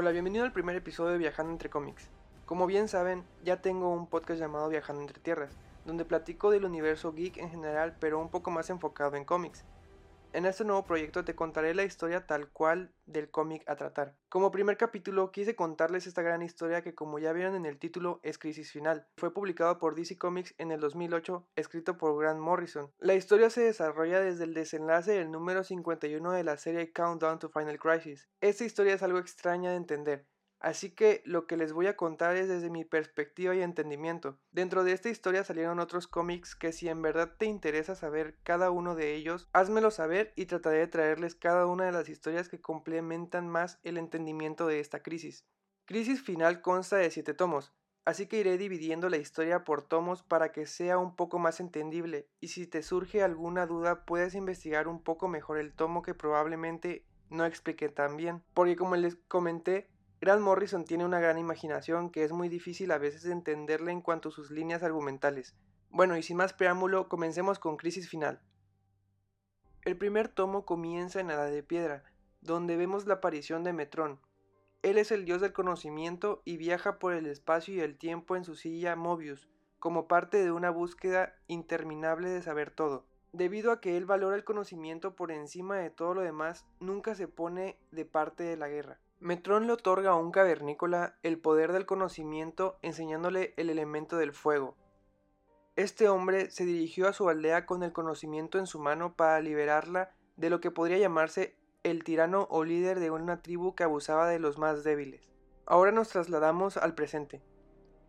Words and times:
Hola, 0.00 0.12
bienvenido 0.12 0.44
al 0.44 0.52
primer 0.52 0.76
episodio 0.76 1.10
de 1.10 1.18
Viajando 1.18 1.50
entre 1.50 1.70
cómics. 1.70 2.08
Como 2.46 2.68
bien 2.68 2.86
saben, 2.86 3.24
ya 3.42 3.60
tengo 3.60 3.92
un 3.92 4.06
podcast 4.06 4.38
llamado 4.38 4.68
Viajando 4.68 5.02
entre 5.02 5.18
Tierras, 5.18 5.50
donde 5.86 6.04
platico 6.04 6.52
del 6.52 6.64
universo 6.64 7.12
geek 7.12 7.38
en 7.38 7.50
general, 7.50 7.96
pero 7.98 8.20
un 8.20 8.28
poco 8.28 8.52
más 8.52 8.70
enfocado 8.70 9.16
en 9.16 9.24
cómics. 9.24 9.64
En 10.34 10.44
este 10.44 10.62
nuevo 10.62 10.84
proyecto 10.84 11.24
te 11.24 11.34
contaré 11.34 11.74
la 11.74 11.84
historia 11.84 12.26
tal 12.26 12.50
cual 12.50 12.92
del 13.06 13.30
cómic 13.30 13.64
a 13.66 13.76
tratar. 13.76 14.14
Como 14.28 14.50
primer 14.50 14.76
capítulo 14.76 15.32
quise 15.32 15.56
contarles 15.56 16.06
esta 16.06 16.20
gran 16.20 16.42
historia 16.42 16.82
que 16.82 16.94
como 16.94 17.18
ya 17.18 17.32
vieron 17.32 17.54
en 17.54 17.64
el 17.64 17.78
título 17.78 18.20
es 18.22 18.36
Crisis 18.36 18.70
Final. 18.70 19.06
Fue 19.16 19.32
publicado 19.32 19.78
por 19.78 19.94
DC 19.94 20.18
Comics 20.18 20.54
en 20.58 20.70
el 20.70 20.80
2008, 20.80 21.48
escrito 21.56 21.96
por 21.96 22.20
Grant 22.20 22.40
Morrison. 22.40 22.92
La 22.98 23.14
historia 23.14 23.48
se 23.48 23.62
desarrolla 23.62 24.20
desde 24.20 24.44
el 24.44 24.52
desenlace 24.52 25.12
del 25.12 25.30
número 25.30 25.64
51 25.64 26.30
de 26.30 26.44
la 26.44 26.58
serie 26.58 26.92
Countdown 26.92 27.38
to 27.38 27.48
Final 27.48 27.78
Crisis. 27.78 28.28
Esta 28.42 28.64
historia 28.64 28.94
es 28.94 29.02
algo 29.02 29.18
extraña 29.18 29.70
de 29.70 29.76
entender, 29.76 30.26
Así 30.60 30.90
que 30.90 31.22
lo 31.24 31.46
que 31.46 31.56
les 31.56 31.72
voy 31.72 31.86
a 31.86 31.96
contar 31.96 32.36
es 32.36 32.48
desde 32.48 32.68
mi 32.68 32.84
perspectiva 32.84 33.54
y 33.54 33.62
entendimiento. 33.62 34.38
Dentro 34.50 34.82
de 34.82 34.92
esta 34.92 35.08
historia 35.08 35.44
salieron 35.44 35.78
otros 35.78 36.08
cómics 36.08 36.56
que 36.56 36.72
si 36.72 36.88
en 36.88 37.00
verdad 37.00 37.34
te 37.38 37.46
interesa 37.46 37.94
saber 37.94 38.38
cada 38.42 38.70
uno 38.70 38.96
de 38.96 39.14
ellos, 39.14 39.48
házmelo 39.52 39.92
saber 39.92 40.32
y 40.34 40.46
trataré 40.46 40.78
de 40.78 40.88
traerles 40.88 41.36
cada 41.36 41.66
una 41.66 41.84
de 41.84 41.92
las 41.92 42.08
historias 42.08 42.48
que 42.48 42.60
complementan 42.60 43.48
más 43.48 43.78
el 43.84 43.98
entendimiento 43.98 44.66
de 44.66 44.80
esta 44.80 45.00
crisis. 45.00 45.44
Crisis 45.84 46.22
Final 46.22 46.60
consta 46.60 46.96
de 46.96 47.10
7 47.10 47.34
tomos, 47.34 47.72
así 48.04 48.26
que 48.26 48.40
iré 48.40 48.58
dividiendo 48.58 49.08
la 49.08 49.16
historia 49.16 49.64
por 49.64 49.82
tomos 49.82 50.22
para 50.24 50.50
que 50.50 50.66
sea 50.66 50.98
un 50.98 51.14
poco 51.14 51.38
más 51.38 51.60
entendible 51.60 52.26
y 52.40 52.48
si 52.48 52.66
te 52.66 52.82
surge 52.82 53.22
alguna 53.22 53.66
duda 53.66 54.04
puedes 54.04 54.34
investigar 54.34 54.88
un 54.88 55.02
poco 55.02 55.28
mejor 55.28 55.56
el 55.56 55.72
tomo 55.72 56.02
que 56.02 56.14
probablemente 56.14 57.06
no 57.30 57.44
expliqué 57.44 57.88
tan 57.88 58.16
bien, 58.16 58.42
porque 58.54 58.76
como 58.76 58.96
les 58.96 59.16
comenté, 59.28 59.88
Grant 60.20 60.42
Morrison 60.42 60.84
tiene 60.84 61.04
una 61.04 61.20
gran 61.20 61.38
imaginación 61.38 62.10
que 62.10 62.24
es 62.24 62.32
muy 62.32 62.48
difícil 62.48 62.90
a 62.90 62.98
veces 62.98 63.24
entenderle 63.26 63.92
en 63.92 64.00
cuanto 64.00 64.30
a 64.30 64.32
sus 64.32 64.50
líneas 64.50 64.82
argumentales. 64.82 65.54
Bueno, 65.90 66.16
y 66.16 66.24
sin 66.24 66.36
más 66.36 66.52
preámbulo, 66.52 67.08
comencemos 67.08 67.60
con 67.60 67.76
Crisis 67.76 68.08
Final. 68.08 68.40
El 69.84 69.96
primer 69.96 70.26
tomo 70.26 70.66
comienza 70.66 71.20
en 71.20 71.28
la 71.28 71.44
de 71.44 71.62
Piedra, 71.62 72.02
donde 72.40 72.76
vemos 72.76 73.06
la 73.06 73.14
aparición 73.14 73.62
de 73.62 73.72
Metrón. 73.72 74.18
Él 74.82 74.98
es 74.98 75.12
el 75.12 75.24
dios 75.24 75.40
del 75.40 75.52
conocimiento 75.52 76.42
y 76.44 76.56
viaja 76.56 76.98
por 76.98 77.14
el 77.14 77.26
espacio 77.26 77.74
y 77.74 77.80
el 77.80 77.96
tiempo 77.96 78.34
en 78.34 78.44
su 78.44 78.56
silla 78.56 78.96
Mobius, 78.96 79.48
como 79.78 80.08
parte 80.08 80.42
de 80.42 80.50
una 80.50 80.70
búsqueda 80.70 81.36
interminable 81.46 82.28
de 82.28 82.42
saber 82.42 82.72
todo. 82.72 83.06
Debido 83.32 83.70
a 83.70 83.80
que 83.80 83.96
él 83.96 84.04
valora 84.04 84.34
el 84.34 84.44
conocimiento 84.44 85.14
por 85.14 85.30
encima 85.30 85.76
de 85.76 85.90
todo 85.90 86.14
lo 86.14 86.22
demás, 86.22 86.66
nunca 86.80 87.14
se 87.14 87.28
pone 87.28 87.78
de 87.92 88.04
parte 88.04 88.42
de 88.42 88.56
la 88.56 88.68
guerra. 88.68 88.98
Metrón 89.20 89.66
le 89.66 89.72
otorga 89.72 90.10
a 90.10 90.16
un 90.16 90.30
cavernícola 90.30 91.16
el 91.24 91.40
poder 91.40 91.72
del 91.72 91.86
conocimiento 91.86 92.78
enseñándole 92.82 93.52
el 93.56 93.68
elemento 93.68 94.16
del 94.16 94.32
fuego. 94.32 94.76
Este 95.74 96.08
hombre 96.08 96.50
se 96.50 96.64
dirigió 96.64 97.08
a 97.08 97.12
su 97.12 97.28
aldea 97.28 97.66
con 97.66 97.82
el 97.82 97.92
conocimiento 97.92 98.58
en 98.58 98.66
su 98.66 98.78
mano 98.78 99.14
para 99.14 99.40
liberarla 99.40 100.12
de 100.36 100.50
lo 100.50 100.60
que 100.60 100.70
podría 100.70 100.98
llamarse 100.98 101.56
el 101.82 102.04
tirano 102.04 102.46
o 102.50 102.62
líder 102.62 103.00
de 103.00 103.10
una 103.10 103.42
tribu 103.42 103.74
que 103.74 103.82
abusaba 103.82 104.28
de 104.28 104.38
los 104.38 104.56
más 104.56 104.84
débiles. 104.84 105.28
Ahora 105.66 105.90
nos 105.90 106.08
trasladamos 106.08 106.76
al 106.76 106.94
presente, 106.94 107.42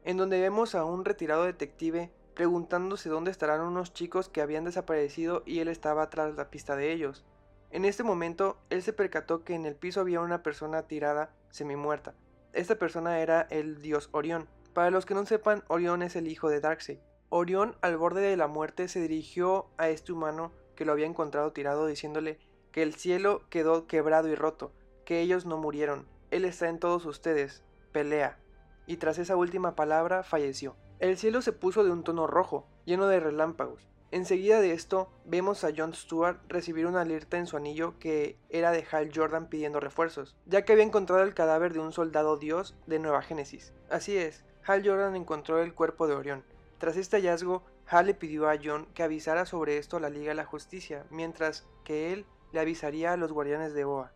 en 0.03 0.17
donde 0.17 0.39
vemos 0.39 0.75
a 0.75 0.85
un 0.85 1.05
retirado 1.05 1.43
detective 1.43 2.13
preguntándose 2.35 3.09
dónde 3.09 3.31
estarán 3.31 3.61
unos 3.61 3.93
chicos 3.93 4.29
que 4.29 4.41
habían 4.41 4.63
desaparecido 4.63 5.41
y 5.45 5.59
él 5.59 5.67
estaba 5.67 6.09
tras 6.09 6.35
la 6.35 6.49
pista 6.49 6.75
de 6.75 6.93
ellos. 6.93 7.25
En 7.71 7.85
este 7.85 8.03
momento, 8.03 8.57
él 8.69 8.81
se 8.81 8.93
percató 8.93 9.43
que 9.43 9.53
en 9.53 9.65
el 9.65 9.75
piso 9.75 10.01
había 10.01 10.21
una 10.21 10.43
persona 10.43 10.83
tirada, 10.83 11.31
semi 11.49 11.75
muerta. 11.75 12.15
Esta 12.53 12.77
persona 12.77 13.19
era 13.19 13.41
el 13.49 13.81
dios 13.81 14.09
Orión. 14.11 14.47
Para 14.73 14.91
los 14.91 15.05
que 15.05 15.13
no 15.13 15.25
sepan, 15.25 15.63
Orión 15.67 16.01
es 16.01 16.15
el 16.15 16.27
hijo 16.27 16.49
de 16.49 16.61
Darkseid. 16.61 16.99
Orión, 17.29 17.75
al 17.81 17.97
borde 17.97 18.21
de 18.21 18.37
la 18.37 18.47
muerte, 18.47 18.87
se 18.87 19.01
dirigió 19.01 19.67
a 19.77 19.89
este 19.89 20.11
humano 20.11 20.51
que 20.75 20.85
lo 20.85 20.93
había 20.93 21.05
encontrado 21.05 21.51
tirado 21.51 21.85
diciéndole 21.85 22.39
que 22.71 22.81
el 22.81 22.95
cielo 22.95 23.43
quedó 23.49 23.85
quebrado 23.87 24.27
y 24.29 24.35
roto, 24.35 24.71
que 25.05 25.21
ellos 25.21 25.45
no 25.45 25.57
murieron, 25.57 26.07
él 26.31 26.45
está 26.45 26.69
en 26.69 26.79
todos 26.79 27.05
ustedes, 27.05 27.63
pelea. 27.91 28.37
Y 28.85 28.97
tras 28.97 29.17
esa 29.17 29.35
última 29.35 29.75
palabra 29.75 30.23
falleció. 30.23 30.75
El 30.99 31.17
cielo 31.17 31.41
se 31.41 31.53
puso 31.53 31.83
de 31.83 31.91
un 31.91 32.03
tono 32.03 32.27
rojo, 32.27 32.67
lleno 32.85 33.07
de 33.07 33.19
relámpagos. 33.19 33.89
Enseguida 34.11 34.59
de 34.59 34.73
esto, 34.73 35.07
vemos 35.25 35.63
a 35.63 35.69
Jon 35.75 35.93
Stewart 35.93 36.39
recibir 36.47 36.87
una 36.87 37.01
alerta 37.01 37.37
en 37.37 37.45
su 37.45 37.57
anillo 37.57 37.93
que 37.99 38.37
era 38.49 38.71
de 38.71 38.83
Hal 38.91 39.11
Jordan 39.13 39.49
pidiendo 39.49 39.79
refuerzos, 39.79 40.35
ya 40.47 40.65
que 40.65 40.73
había 40.73 40.83
encontrado 40.83 41.21
el 41.21 41.35
cadáver 41.35 41.73
de 41.73 41.79
un 41.79 41.91
soldado 41.91 42.37
dios 42.37 42.75
de 42.87 42.97
Nueva 42.97 43.21
Génesis. 43.21 43.71
Así 43.91 44.17
es, 44.17 44.43
Hal 44.65 44.81
Jordan 44.83 45.15
encontró 45.15 45.61
el 45.61 45.75
cuerpo 45.75 46.07
de 46.07 46.15
Orión. 46.15 46.43
Tras 46.79 46.97
este 46.97 47.17
hallazgo, 47.17 47.63
Hal 47.85 48.07
le 48.07 48.15
pidió 48.15 48.49
a 48.49 48.57
Jon 48.57 48.87
que 48.95 49.03
avisara 49.03 49.45
sobre 49.45 49.77
esto 49.77 49.97
a 49.97 49.99
la 49.99 50.09
Liga 50.09 50.29
de 50.29 50.35
la 50.35 50.45
Justicia, 50.45 51.05
mientras 51.11 51.67
que 51.83 52.11
él 52.11 52.25
le 52.51 52.59
avisaría 52.61 53.13
a 53.13 53.17
los 53.17 53.31
guardianes 53.31 53.75
de 53.75 53.85
Oa. 53.85 54.11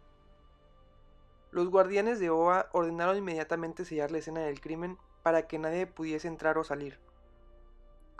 Los 1.52 1.70
guardianes 1.70 2.20
de 2.20 2.32
Oa 2.32 2.68
ordenaron 2.72 3.18
inmediatamente 3.18 3.86
sellar 3.86 4.10
la 4.12 4.18
escena 4.18 4.42
del 4.42 4.60
crimen 4.60 4.98
para 5.22 5.46
que 5.48 5.60
nadie 5.60 5.86
pudiese 5.86 6.28
entrar 6.28 6.58
o 6.58 6.64
salir. 6.64 7.00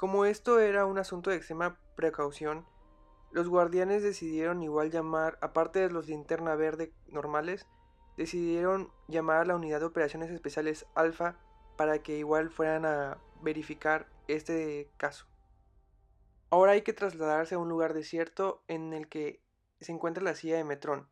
Como 0.04 0.26
esto 0.26 0.60
era 0.60 0.86
un 0.86 0.98
asunto 0.98 1.30
de 1.30 1.38
extrema 1.38 1.80
precaución, 1.96 2.66
los 3.32 3.48
guardianes 3.48 4.04
decidieron 4.04 4.62
igual 4.62 4.92
llamar, 4.92 5.38
aparte 5.40 5.80
de 5.80 5.90
los 5.90 6.10
linterna 6.10 6.56
verde 6.56 6.92
normales, 7.08 7.66
decidieron 8.18 8.92
llamar 9.08 9.38
a 9.38 9.46
la 9.46 9.56
unidad 9.56 9.80
de 9.80 9.86
operaciones 9.86 10.30
especiales 10.30 10.86
Alpha 10.94 11.38
para 11.78 12.00
que 12.00 12.18
igual 12.18 12.50
fueran 12.50 12.86
a 12.86 13.18
verificar 13.42 14.10
este 14.28 14.92
caso. 14.98 15.26
Ahora 16.50 16.74
hay 16.74 16.82
que 16.82 16.92
trasladarse 16.92 17.56
a 17.56 17.60
un 17.60 17.70
lugar 17.70 17.94
desierto 17.94 18.62
en 18.68 18.92
el 18.92 19.08
que 19.08 19.42
se 19.80 19.94
encuentra 19.94 20.22
la 20.22 20.36
silla 20.36 20.58
de 20.58 20.66
Metrón. 20.66 21.08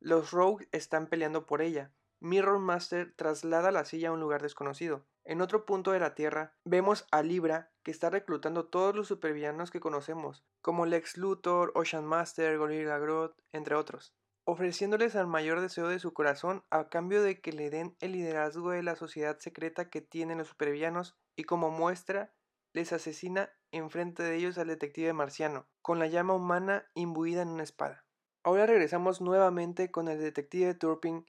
Los 0.00 0.32
Rogues 0.32 0.68
están 0.70 1.06
peleando 1.06 1.46
por 1.46 1.62
ella. 1.62 1.92
Mirror 2.20 2.58
Master 2.58 3.10
traslada 3.16 3.70
la 3.70 3.86
silla 3.86 4.10
a 4.10 4.12
un 4.12 4.20
lugar 4.20 4.42
desconocido. 4.42 5.02
En 5.26 5.40
otro 5.40 5.64
punto 5.64 5.92
de 5.92 6.00
la 6.00 6.14
Tierra, 6.14 6.54
vemos 6.64 7.06
a 7.10 7.22
Libra 7.22 7.72
que 7.82 7.90
está 7.90 8.10
reclutando 8.10 8.66
todos 8.66 8.94
los 8.94 9.08
supervillanos 9.08 9.70
que 9.70 9.80
conocemos, 9.80 10.44
como 10.60 10.84
Lex 10.84 11.16
Luthor, 11.16 11.72
Ocean 11.74 12.04
Master, 12.04 12.58
Gorilla 12.58 12.98
Grodd, 12.98 13.32
entre 13.52 13.74
otros, 13.74 14.14
ofreciéndoles 14.44 15.16
al 15.16 15.26
mayor 15.26 15.62
deseo 15.62 15.88
de 15.88 15.98
su 15.98 16.12
corazón 16.12 16.62
a 16.68 16.90
cambio 16.90 17.22
de 17.22 17.40
que 17.40 17.52
le 17.52 17.70
den 17.70 17.96
el 18.00 18.12
liderazgo 18.12 18.70
de 18.70 18.82
la 18.82 18.96
sociedad 18.96 19.38
secreta 19.38 19.88
que 19.88 20.02
tienen 20.02 20.38
los 20.38 20.48
supervillanos 20.48 21.16
y 21.36 21.44
como 21.44 21.70
muestra 21.70 22.34
les 22.74 22.92
asesina 22.92 23.50
enfrente 23.72 24.22
de 24.22 24.36
ellos 24.36 24.58
al 24.58 24.68
detective 24.68 25.12
marciano, 25.14 25.66
con 25.80 25.98
la 25.98 26.06
llama 26.06 26.34
humana 26.34 26.86
imbuida 26.94 27.40
en 27.40 27.48
una 27.48 27.62
espada. 27.62 28.04
Ahora 28.42 28.66
regresamos 28.66 29.22
nuevamente 29.22 29.90
con 29.90 30.08
el 30.08 30.18
detective 30.18 30.74
Turpin 30.74 31.24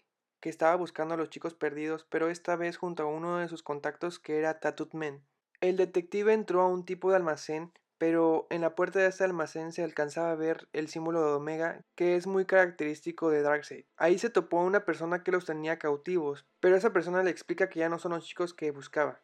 que 0.45 0.49
estaba 0.51 0.75
buscando 0.75 1.15
a 1.15 1.17
los 1.17 1.31
chicos 1.31 1.55
perdidos, 1.55 2.05
pero 2.07 2.29
esta 2.29 2.55
vez 2.55 2.77
junto 2.77 3.01
a 3.01 3.07
uno 3.07 3.39
de 3.39 3.47
sus 3.47 3.63
contactos 3.63 4.19
que 4.19 4.37
era 4.37 4.59
Man. 4.93 5.25
El 5.59 5.75
detective 5.75 6.33
entró 6.33 6.61
a 6.61 6.67
un 6.67 6.85
tipo 6.85 7.09
de 7.09 7.15
almacén, 7.15 7.73
pero 7.97 8.45
en 8.51 8.61
la 8.61 8.75
puerta 8.75 8.99
de 8.99 9.07
este 9.07 9.23
almacén 9.23 9.71
se 9.71 9.83
alcanzaba 9.83 10.29
a 10.29 10.35
ver 10.35 10.67
el 10.71 10.87
símbolo 10.87 11.25
de 11.25 11.33
Omega, 11.33 11.81
que 11.95 12.15
es 12.15 12.27
muy 12.27 12.45
característico 12.45 13.31
de 13.31 13.41
Darkseid. 13.41 13.85
Ahí 13.97 14.19
se 14.19 14.29
topó 14.29 14.59
a 14.59 14.65
una 14.65 14.85
persona 14.85 15.23
que 15.23 15.31
los 15.31 15.45
tenía 15.45 15.79
cautivos, 15.79 16.45
pero 16.59 16.75
esa 16.75 16.93
persona 16.93 17.23
le 17.23 17.31
explica 17.31 17.67
que 17.67 17.79
ya 17.79 17.89
no 17.89 17.97
son 17.97 18.11
los 18.11 18.27
chicos 18.27 18.53
que 18.53 18.69
buscaba, 18.69 19.23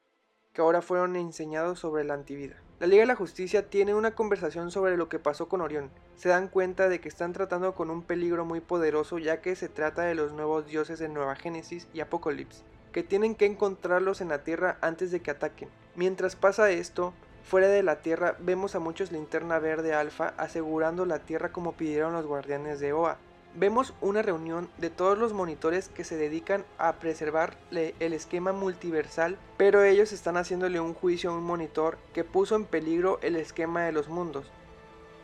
que 0.53 0.61
ahora 0.61 0.81
fueron 0.81 1.15
enseñados 1.15 1.79
sobre 1.79 2.03
la 2.03 2.13
antivida. 2.13 2.55
La 2.79 2.87
Liga 2.87 3.01
de 3.01 3.07
la 3.07 3.15
Justicia 3.15 3.69
tiene 3.69 3.93
una 3.93 4.15
conversación 4.15 4.71
sobre 4.71 4.97
lo 4.97 5.07
que 5.07 5.19
pasó 5.19 5.47
con 5.47 5.61
Orión. 5.61 5.91
Se 6.15 6.29
dan 6.29 6.47
cuenta 6.47 6.89
de 6.89 6.99
que 6.99 7.09
están 7.09 7.31
tratando 7.31 7.73
con 7.75 7.89
un 7.89 8.01
peligro 8.01 8.43
muy 8.43 8.59
poderoso 8.59 9.17
ya 9.17 9.39
que 9.39 9.55
se 9.55 9.69
trata 9.69 10.01
de 10.01 10.15
los 10.15 10.33
nuevos 10.33 10.65
dioses 10.65 10.99
de 10.99 11.07
Nueva 11.07 11.35
Génesis 11.35 11.87
y 11.93 12.01
Apocalipsis, 12.01 12.63
que 12.91 13.03
tienen 13.03 13.35
que 13.35 13.45
encontrarlos 13.45 14.19
en 14.19 14.29
la 14.29 14.43
Tierra 14.43 14.77
antes 14.81 15.11
de 15.11 15.21
que 15.21 15.31
ataquen. 15.31 15.69
Mientras 15.95 16.35
pasa 16.35 16.71
esto, 16.71 17.13
fuera 17.43 17.67
de 17.67 17.83
la 17.83 18.01
Tierra 18.01 18.35
vemos 18.39 18.75
a 18.75 18.79
muchos 18.79 19.11
linterna 19.11 19.59
verde 19.59 19.93
alfa 19.93 20.33
asegurando 20.37 21.05
la 21.05 21.19
Tierra 21.19 21.51
como 21.51 21.73
pidieron 21.73 22.13
los 22.13 22.25
guardianes 22.25 22.79
de 22.79 22.93
Oa. 22.93 23.17
Vemos 23.53 23.93
una 23.99 24.21
reunión 24.21 24.69
de 24.77 24.89
todos 24.89 25.17
los 25.17 25.33
monitores 25.33 25.89
que 25.89 26.05
se 26.05 26.15
dedican 26.15 26.65
a 26.77 26.99
preservar 26.99 27.57
el 27.71 28.13
esquema 28.13 28.53
multiversal, 28.53 29.37
pero 29.57 29.83
ellos 29.83 30.13
están 30.13 30.37
haciéndole 30.37 30.79
un 30.79 30.93
juicio 30.93 31.31
a 31.31 31.33
un 31.33 31.43
monitor 31.43 31.97
que 32.13 32.23
puso 32.23 32.55
en 32.55 32.63
peligro 32.63 33.19
el 33.21 33.35
esquema 33.35 33.83
de 33.83 33.91
los 33.91 34.07
mundos. 34.07 34.49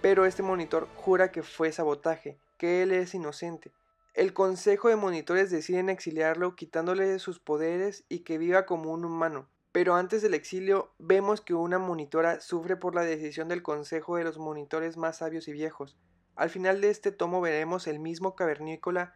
Pero 0.01 0.25
este 0.25 0.43
monitor 0.43 0.89
jura 0.97 1.31
que 1.31 1.41
fue 1.41 1.71
sabotaje, 1.71 2.37
que 2.57 2.83
él 2.83 2.91
es 2.91 3.13
inocente. 3.13 3.71
El 4.13 4.33
consejo 4.33 4.89
de 4.89 4.97
monitores 4.97 5.49
deciden 5.49 5.89
exiliarlo 5.89 6.55
quitándole 6.57 7.19
sus 7.19 7.39
poderes 7.39 8.03
y 8.09 8.19
que 8.19 8.37
viva 8.37 8.65
como 8.65 8.91
un 8.91 9.05
humano. 9.05 9.47
Pero 9.71 9.95
antes 9.95 10.21
del 10.21 10.33
exilio 10.33 10.91
vemos 10.99 11.39
que 11.39 11.53
una 11.53 11.79
monitora 11.79 12.41
sufre 12.41 12.75
por 12.75 12.93
la 12.93 13.03
decisión 13.03 13.47
del 13.47 13.63
consejo 13.63 14.17
de 14.17 14.25
los 14.25 14.37
monitores 14.37 14.97
más 14.97 15.19
sabios 15.19 15.47
y 15.47 15.53
viejos. 15.53 15.95
Al 16.37 16.51
final 16.51 16.81
de 16.81 16.91
este 16.91 17.11
tomo 17.11 17.41
veremos 17.41 17.87
el 17.87 17.97
mismo 17.97 18.35
cavernícola 18.35 19.15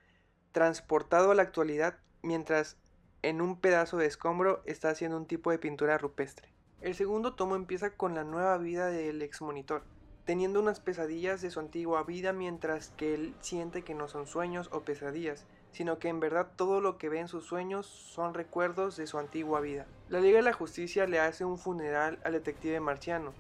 transportado 0.52 1.30
a 1.30 1.36
la 1.36 1.44
actualidad 1.44 2.00
mientras 2.24 2.78
en 3.22 3.42
un 3.42 3.62
pedazo 3.62 3.98
de 3.98 4.08
escombro 4.08 4.64
está 4.66 4.90
haciendo 4.90 5.18
un 5.18 5.28
tipo 5.28 5.52
de 5.52 5.60
pintura 5.60 6.00
rupestre. 6.00 6.52
El 6.82 6.96
segundo 6.96 7.36
tomo 7.36 7.56
empieza 7.56 7.92
con 7.92 8.16
la 8.16 8.24
nueva 8.24 8.58
vida 8.58 8.88
del 8.88 9.22
ex 9.22 9.40
monitor, 9.40 9.84
teniendo 10.26 10.60
unas 10.60 10.80
pesadillas 10.80 11.44
de 11.44 11.52
su 11.52 11.60
antigua 11.60 12.02
vida 12.02 12.34
mientras 12.34 12.90
que 12.90 13.14
él 13.14 13.36
siente 13.40 13.84
que 13.84 13.94
no 13.94 14.08
son 14.08 14.26
sueños 14.26 14.70
o 14.72 14.82
pesadillas, 14.82 15.46
sino 15.74 16.00
que 16.00 16.08
en 16.08 16.20
verdad 16.20 16.48
todo 16.56 16.82
lo 16.82 16.98
que 16.98 17.10
ve 17.10 17.20
en 17.20 17.28
sus 17.28 17.46
sueños 17.46 17.86
son 17.86 18.34
recuerdos 18.34 18.98
de 18.98 19.06
su 19.06 19.20
antigua 19.20 19.62
vida. 19.62 19.86
La 20.10 20.22
Liga 20.22 20.38
de 20.38 20.44
la 20.44 20.54
Justicia 20.54 21.06
le 21.06 21.20
hace 21.20 21.46
un 21.46 21.60
funeral 21.60 22.18
al 22.24 22.34
detective 22.34 22.80
marciano, 22.80 23.32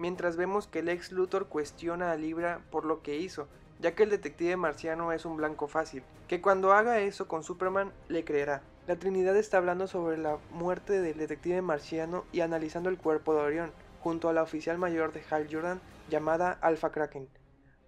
mientras 0.00 0.38
vemos 0.38 0.66
que 0.66 0.78
el 0.78 0.88
ex 0.88 1.12
Luthor 1.12 1.46
cuestiona 1.48 2.10
a 2.10 2.16
Libra 2.16 2.62
por 2.70 2.86
lo 2.86 3.02
que 3.02 3.18
hizo, 3.18 3.48
ya 3.80 3.94
que 3.94 4.02
el 4.02 4.10
detective 4.10 4.56
marciano 4.56 5.12
es 5.12 5.26
un 5.26 5.36
blanco 5.36 5.68
fácil, 5.68 6.02
que 6.26 6.40
cuando 6.40 6.72
haga 6.72 7.00
eso 7.00 7.28
con 7.28 7.44
Superman 7.44 7.92
le 8.08 8.24
creerá. 8.24 8.62
La 8.86 8.96
Trinidad 8.96 9.36
está 9.36 9.58
hablando 9.58 9.86
sobre 9.86 10.16
la 10.16 10.38
muerte 10.52 11.02
del 11.02 11.18
detective 11.18 11.60
marciano 11.60 12.24
y 12.32 12.40
analizando 12.40 12.88
el 12.88 12.96
cuerpo 12.96 13.34
de 13.34 13.42
Orión, 13.42 13.72
junto 14.00 14.30
a 14.30 14.32
la 14.32 14.42
oficial 14.42 14.78
mayor 14.78 15.12
de 15.12 15.22
Hal 15.30 15.48
Jordan 15.52 15.82
llamada 16.08 16.58
Alpha 16.62 16.90
Kraken. 16.90 17.28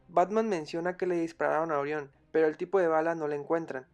Batman 0.08 0.50
menciona 0.50 0.98
que 0.98 1.06
le 1.06 1.14
dispararon 1.14 1.72
a 1.72 1.78
Orión, 1.78 2.10
pero 2.30 2.46
el 2.46 2.58
tipo 2.58 2.78
de 2.78 2.88
bala 2.88 3.14
no 3.14 3.26
le 3.26 3.36
encuentran. 3.36 3.86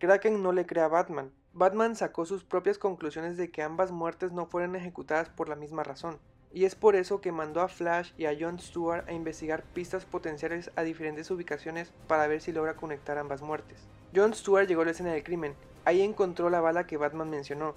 Kraken 0.00 0.42
no 0.42 0.50
le 0.50 0.66
cree 0.66 0.82
a 0.82 0.88
Batman. 0.88 1.32
Batman 1.52 1.94
sacó 1.94 2.26
sus 2.26 2.42
propias 2.42 2.78
conclusiones 2.78 3.36
de 3.36 3.52
que 3.52 3.62
ambas 3.62 3.92
muertes 3.92 4.32
no 4.32 4.46
fueron 4.46 4.74
ejecutadas 4.74 5.28
por 5.28 5.48
la 5.48 5.56
misma 5.56 5.84
razón, 5.84 6.18
y 6.52 6.64
es 6.64 6.74
por 6.74 6.96
eso 6.96 7.20
que 7.20 7.32
mandó 7.32 7.60
a 7.60 7.68
Flash 7.68 8.12
y 8.18 8.26
a 8.26 8.36
John 8.38 8.58
Stewart 8.58 9.08
a 9.08 9.12
investigar 9.12 9.62
pistas 9.62 10.04
potenciales 10.04 10.70
a 10.76 10.82
diferentes 10.82 11.30
ubicaciones 11.30 11.92
para 12.08 12.26
ver 12.26 12.40
si 12.40 12.52
logra 12.52 12.74
conectar 12.74 13.18
ambas 13.18 13.42
muertes. 13.42 13.78
John 14.14 14.34
Stewart 14.34 14.66
llegó 14.66 14.82
a 14.82 14.86
la 14.86 14.90
escena 14.90 15.12
del 15.12 15.22
crimen, 15.22 15.54
ahí 15.84 16.02
encontró 16.02 16.50
la 16.50 16.60
bala 16.60 16.86
que 16.86 16.96
Batman 16.96 17.30
mencionó, 17.30 17.74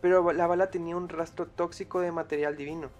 pero 0.00 0.32
la 0.32 0.46
bala 0.46 0.70
tenía 0.70 0.96
un 0.96 1.08
rastro 1.08 1.46
tóxico 1.46 2.00
de 2.00 2.12
material 2.12 2.56
divino. 2.56 2.90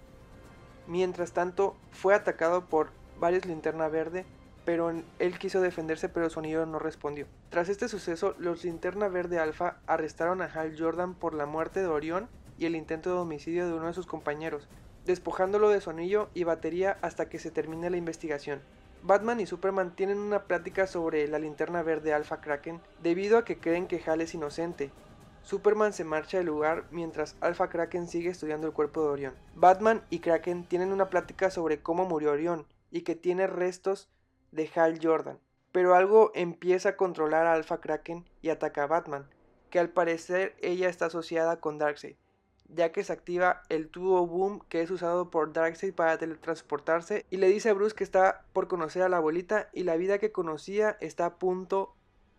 Mientras 0.86 1.32
tanto, 1.32 1.76
fue 1.90 2.14
atacado 2.14 2.64
por 2.66 2.90
varios 3.18 3.44
linterna 3.44 3.88
verde, 3.88 4.24
pero 4.64 4.92
él 5.18 5.38
quiso 5.38 5.60
defenderse 5.60 6.08
pero 6.08 6.30
su 6.30 6.38
anillo 6.38 6.64
no 6.66 6.78
respondió. 6.78 7.26
Tras 7.50 7.68
este 7.68 7.88
suceso, 7.88 8.34
los 8.38 8.64
linterna 8.64 9.08
verde 9.08 9.38
alfa 9.38 9.78
arrestaron 9.86 10.42
a 10.42 10.46
Hal 10.46 10.76
Jordan 10.78 11.14
por 11.14 11.34
la 11.34 11.46
muerte 11.46 11.80
de 11.80 11.86
Orión 11.86 12.28
y 12.58 12.66
el 12.66 12.76
intento 12.76 13.10
de 13.10 13.18
homicidio 13.18 13.66
de 13.66 13.74
uno 13.74 13.86
de 13.86 13.94
sus 13.94 14.06
compañeros, 14.06 14.68
despojándolo 15.04 15.68
de 15.70 15.80
su 15.80 15.90
anillo 15.90 16.28
y 16.34 16.44
batería 16.44 16.98
hasta 17.02 17.28
que 17.28 17.38
se 17.38 17.50
termine 17.50 17.90
la 17.90 17.96
investigación. 17.96 18.60
Batman 19.02 19.40
y 19.40 19.46
Superman 19.46 19.94
tienen 19.94 20.18
una 20.18 20.44
plática 20.44 20.86
sobre 20.86 21.26
la 21.28 21.38
linterna 21.38 21.82
verde 21.82 22.12
Alpha 22.12 22.40
Kraken 22.40 22.80
debido 23.02 23.38
a 23.38 23.44
que 23.44 23.58
creen 23.58 23.86
que 23.86 24.02
Hal 24.04 24.20
es 24.20 24.34
inocente. 24.34 24.90
Superman 25.42 25.92
se 25.92 26.04
marcha 26.04 26.38
del 26.38 26.48
lugar 26.48 26.84
mientras 26.90 27.36
Alpha 27.40 27.68
Kraken 27.68 28.08
sigue 28.08 28.30
estudiando 28.30 28.66
el 28.66 28.72
cuerpo 28.72 29.02
de 29.02 29.08
Orión. 29.08 29.34
Batman 29.54 30.02
y 30.10 30.18
Kraken 30.18 30.64
tienen 30.64 30.92
una 30.92 31.08
plática 31.08 31.50
sobre 31.50 31.80
cómo 31.80 32.04
murió 32.04 32.32
Orión 32.32 32.66
y 32.90 33.02
que 33.02 33.14
tiene 33.14 33.46
restos 33.46 34.10
de 34.50 34.68
Hal 34.74 34.98
Jordan. 35.02 35.38
Pero 35.72 35.94
algo 35.94 36.32
empieza 36.34 36.90
a 36.90 36.96
controlar 36.96 37.46
a 37.46 37.52
Alpha 37.52 37.80
Kraken 37.80 38.28
y 38.42 38.48
ataca 38.48 38.82
a 38.82 38.86
Batman, 38.86 39.28
que 39.70 39.78
al 39.78 39.90
parecer 39.90 40.56
ella 40.60 40.88
está 40.88 41.06
asociada 41.06 41.60
con 41.60 41.78
Darkseid 41.78 42.16
ya 42.68 42.92
que 42.92 43.02
se 43.02 43.12
activa 43.12 43.62
el 43.68 43.88
tubo 43.88 44.26
boom 44.26 44.60
que 44.68 44.82
es 44.82 44.90
usado 44.90 45.30
por 45.30 45.52
Darkseid 45.52 45.94
para 45.94 46.18
teletransportarse 46.18 47.24
y 47.30 47.38
le 47.38 47.48
dice 47.48 47.70
a 47.70 47.74
Bruce 47.74 47.96
que 47.96 48.04
está 48.04 48.44
por 48.52 48.68
conocer 48.68 49.02
a 49.02 49.08
la 49.08 49.16
abuelita 49.16 49.68
y 49.72 49.84
la 49.84 49.96
vida 49.96 50.18
que 50.18 50.32
conocía 50.32 50.96
está 51.00 51.26
a 51.26 51.38
punto 51.38 51.94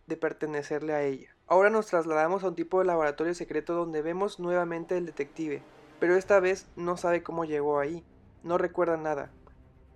de 0.06 0.16
pertenecerle 0.16 0.92
a 0.92 1.02
ella. 1.02 1.34
Ahora 1.46 1.70
nos 1.70 1.86
trasladamos 1.86 2.44
a 2.44 2.48
un 2.48 2.54
tipo 2.54 2.78
de 2.78 2.84
laboratorio 2.84 3.34
secreto 3.34 3.74
donde 3.74 4.02
vemos 4.02 4.38
nuevamente 4.38 4.96
el 4.96 5.06
detective, 5.06 5.62
pero 5.98 6.16
esta 6.16 6.38
vez 6.38 6.66
no 6.76 6.96
sabe 6.96 7.22
cómo 7.22 7.44
llegó 7.44 7.78
ahí, 7.78 8.04
no 8.42 8.56
recuerda 8.56 8.96
nada. 8.96 9.30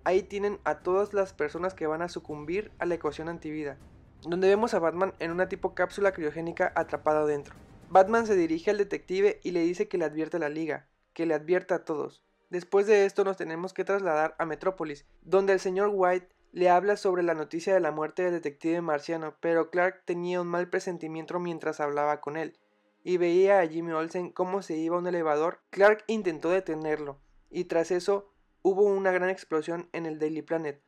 Ahí 0.03 0.21
tienen 0.21 0.59
a 0.65 0.79
todas 0.79 1.13
las 1.13 1.33
personas 1.33 1.73
que 1.73 1.87
van 1.87 2.01
a 2.01 2.09
sucumbir 2.09 2.71
a 2.77 2.85
la 2.85 2.95
ecuación 2.95 3.29
antivida, 3.29 3.77
donde 4.21 4.47
vemos 4.47 4.73
a 4.73 4.79
Batman 4.79 5.13
en 5.19 5.31
una 5.31 5.49
tipo 5.49 5.73
cápsula 5.73 6.11
criogénica 6.11 6.71
atrapada 6.75 7.25
dentro. 7.25 7.55
Batman 7.89 8.25
se 8.27 8.35
dirige 8.35 8.71
al 8.71 8.77
detective 8.77 9.39
y 9.43 9.51
le 9.51 9.61
dice 9.61 9.87
que 9.87 9.97
le 9.97 10.05
advierte 10.05 10.37
a 10.37 10.39
la 10.39 10.49
liga, 10.49 10.89
que 11.13 11.25
le 11.25 11.33
advierta 11.33 11.75
a 11.75 11.85
todos. 11.85 12.23
Después 12.49 12.87
de 12.87 13.05
esto 13.05 13.23
nos 13.23 13.37
tenemos 13.37 13.73
que 13.73 13.83
trasladar 13.83 14.35
a 14.37 14.45
Metrópolis, 14.45 15.05
donde 15.21 15.53
el 15.53 15.59
señor 15.59 15.91
White 15.93 16.29
le 16.51 16.69
habla 16.69 16.95
sobre 16.95 17.21
la 17.21 17.33
noticia 17.33 17.73
de 17.73 17.79
la 17.79 17.91
muerte 17.91 18.23
del 18.23 18.33
detective 18.33 18.81
marciano, 18.81 19.35
pero 19.41 19.69
Clark 19.69 20.03
tenía 20.05 20.41
un 20.41 20.47
mal 20.47 20.69
presentimiento 20.69 21.37
mientras 21.39 21.79
hablaba 21.79 22.21
con 22.21 22.37
él, 22.37 22.57
y 23.03 23.17
veía 23.17 23.59
a 23.59 23.67
Jimmy 23.67 23.91
Olsen 23.91 24.31
cómo 24.31 24.61
se 24.61 24.77
iba 24.77 24.95
a 24.95 24.99
un 24.99 25.07
elevador. 25.07 25.59
Clark 25.69 26.05
intentó 26.07 26.49
detenerlo, 26.49 27.19
y 27.49 27.65
tras 27.65 27.91
eso 27.91 28.31
hubo 28.61 28.83
una 28.83 29.11
gran 29.11 29.29
explosión 29.29 29.89
en 29.91 30.05
el 30.05 30.17
Daily 30.17 30.41
Planet, 30.41 30.81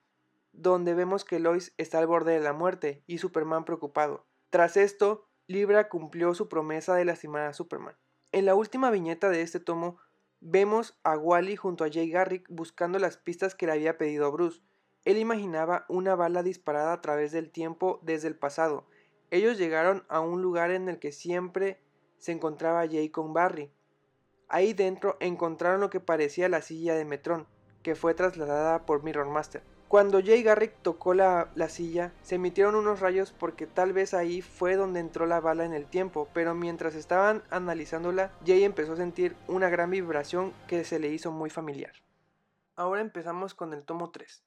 donde 0.54 0.94
vemos 0.94 1.26
que 1.26 1.40
Lois 1.40 1.74
está 1.78 2.00
al 2.00 2.08
borde 2.08 2.34
de 2.34 2.40
la 2.40 2.54
muerte 2.54 3.04
y 3.06 3.18
Superman 3.18 3.66
preocupado. 3.66 4.26
Tras 4.50 4.78
esto, 4.78 5.26
Libra 5.48 5.88
cumplió 5.88 6.34
su 6.34 6.50
promesa 6.50 6.94
de 6.96 7.06
lastimar 7.06 7.44
a 7.44 7.54
Superman. 7.54 7.96
En 8.34 8.46
la 8.46 8.54
última 8.54 8.92
viñeta 8.92 9.30
de 9.30 9.42
este 9.42 9.62
tomo, 9.62 9.98
vemos 10.42 11.00
a 11.04 11.18
Wally 11.18 11.56
junto 11.56 11.86
a 11.86 11.90
Jay 11.90 12.10
Garrick 12.10 12.46
buscando 12.50 13.00
las 13.00 13.16
pistas 13.16 13.56
que 13.56 13.66
le 13.66 13.72
había 13.72 13.98
pedido 13.98 14.30
Bruce. 14.30 14.62
Él 15.06 15.18
imaginaba 15.18 15.86
una 15.88 16.16
bala 16.16 16.44
disparada 16.44 16.92
a 16.92 17.00
través 17.00 17.32
del 17.32 17.50
tiempo 17.50 18.02
desde 18.04 18.28
el 18.28 18.36
pasado. 18.36 18.90
Ellos 19.32 19.58
llegaron 19.58 20.04
a 20.10 20.20
un 20.20 20.42
lugar 20.42 20.72
en 20.72 20.90
el 20.90 21.00
que 21.00 21.14
siempre 21.14 21.80
se 22.18 22.34
encontraba 22.34 22.86
Jay 22.86 23.10
con 23.10 23.34
Barry. 23.34 23.72
Ahí 24.50 24.74
dentro 24.74 25.16
encontraron 25.22 25.80
lo 25.80 25.90
que 25.90 26.02
parecía 26.02 26.50
la 26.50 26.62
silla 26.62 26.96
de 26.96 27.06
Metron, 27.06 27.48
que 27.84 27.96
fue 27.96 28.14
trasladada 28.14 28.86
por 28.86 29.02
Mirror 29.02 29.30
Master. 29.30 29.64
Cuando 29.88 30.22
Jay 30.22 30.44
Garrick 30.44 30.74
tocó 30.81 31.13
la, 31.13 31.50
silla, 31.69 32.12
se 32.22 32.36
emitieron 32.36 32.75
unos 32.75 33.00
rayos 33.00 33.31
porque 33.31 33.68
tal 33.68 33.94
vez 33.94 34.13
ahí 34.13 34.42
fue 34.42 34.75
donde 34.75 35.00
entró 35.00 35.25
la 35.25 35.39
bala 35.39 35.63
en 35.63 35.74
el 35.74 35.86
tiempo, 35.86 36.28
pero 36.34 36.54
mientras 36.54 36.94
estaban 36.94 37.42
analizándola, 37.51 38.34
Jay 38.45 38.66
empezó 38.66 38.94
a 38.94 38.98
sentir 38.98 39.38
una 39.48 39.69
gran 39.69 39.89
vibración 39.89 40.51
que 40.68 40.84
se 40.84 41.00
le 41.00 41.07
hizo 41.07 41.31
muy 41.31 41.50
familiar. 41.50 41.94
Ahora 42.75 43.00
empezamos 43.00 43.54
con 43.54 43.74
el 43.74 43.84
tomo 43.84 44.12
3. 44.12 44.44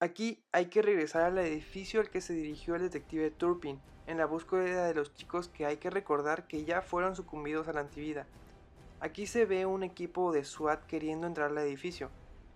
Aquí 0.00 0.42
hay 0.50 0.66
que 0.66 0.80
regresar 0.80 1.24
al 1.24 1.36
edificio 1.38 2.00
al 2.00 2.08
que 2.08 2.22
se 2.22 2.32
dirigió 2.32 2.74
el 2.74 2.82
detective 2.82 3.30
Turpin, 3.30 3.82
en 4.06 4.16
la 4.16 4.24
búsqueda 4.24 4.86
de 4.86 4.94
los 4.94 5.12
chicos 5.14 5.48
que 5.48 5.66
hay 5.66 5.76
que 5.76 5.90
recordar 5.90 6.46
que 6.46 6.64
ya 6.64 6.80
fueron 6.80 7.14
sucumbidos 7.14 7.68
a 7.68 7.74
la 7.74 7.80
antivida. 7.80 8.26
Aquí 9.00 9.26
se 9.26 9.44
ve 9.44 9.66
un 9.66 9.82
equipo 9.82 10.32
de 10.32 10.42
SWAT 10.42 10.86
queriendo 10.86 11.26
entrar 11.26 11.50
al 11.50 11.58
edificio, 11.58 12.10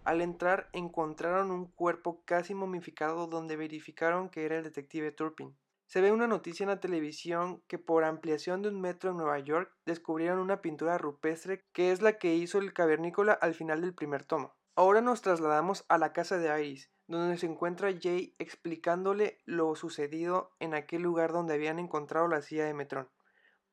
al 0.05 0.21
entrar 0.21 0.69
encontraron 0.73 1.51
un 1.51 1.67
cuerpo 1.67 2.23
casi 2.25 2.55
momificado 2.55 3.27
donde 3.27 3.57
verificaron 3.57 4.29
que 4.29 4.45
era 4.45 4.59
el 4.59 4.65
detective 4.65 5.13
Turpin. 5.13 5.57
Se 5.87 6.01
ve 6.01 6.11
una 6.11 6.27
noticia 6.27 6.65
en 6.65 6.71
la 6.71 6.81
televisión 6.81 7.63
que 7.69 7.79
por 7.79 8.05
ampliación 8.05 8.63
de 8.63 8.71
un 8.71 8.81
metro 8.81 9.11
en 9.11 9.19
Nueva 9.19 9.39
York 9.39 9.71
descubrieron 9.85 10.39
una 10.39 10.63
pintura 10.63 10.97
rupestre 10.97 11.65
que 11.73 11.93
es 11.93 12.01
la 12.01 12.19
que 12.19 12.35
hizo 12.35 12.59
el 12.59 12.73
cavernícola 12.73 13.33
al 13.33 13.55
final 13.55 13.83
del 13.83 13.95
primer 13.95 14.25
tomo. 14.25 14.55
Ahora 14.75 15.03
nos 15.03 15.21
trasladamos 15.21 15.85
a 15.89 15.99
la 15.99 16.15
casa 16.15 16.39
de 16.39 16.49
Iris, 16.65 16.91
donde 17.07 17.37
se 17.37 17.45
encuentra 17.45 17.93
Jay 18.01 18.35
explicándole 18.39 19.43
lo 19.45 19.75
sucedido 19.77 20.53
en 20.61 20.73
aquel 20.73 21.03
lugar 21.03 21.31
donde 21.31 21.53
habían 21.53 21.79
encontrado 21.79 22.27
la 22.27 22.41
silla 22.41 22.65
de 22.65 22.73
Metrón, 22.73 23.11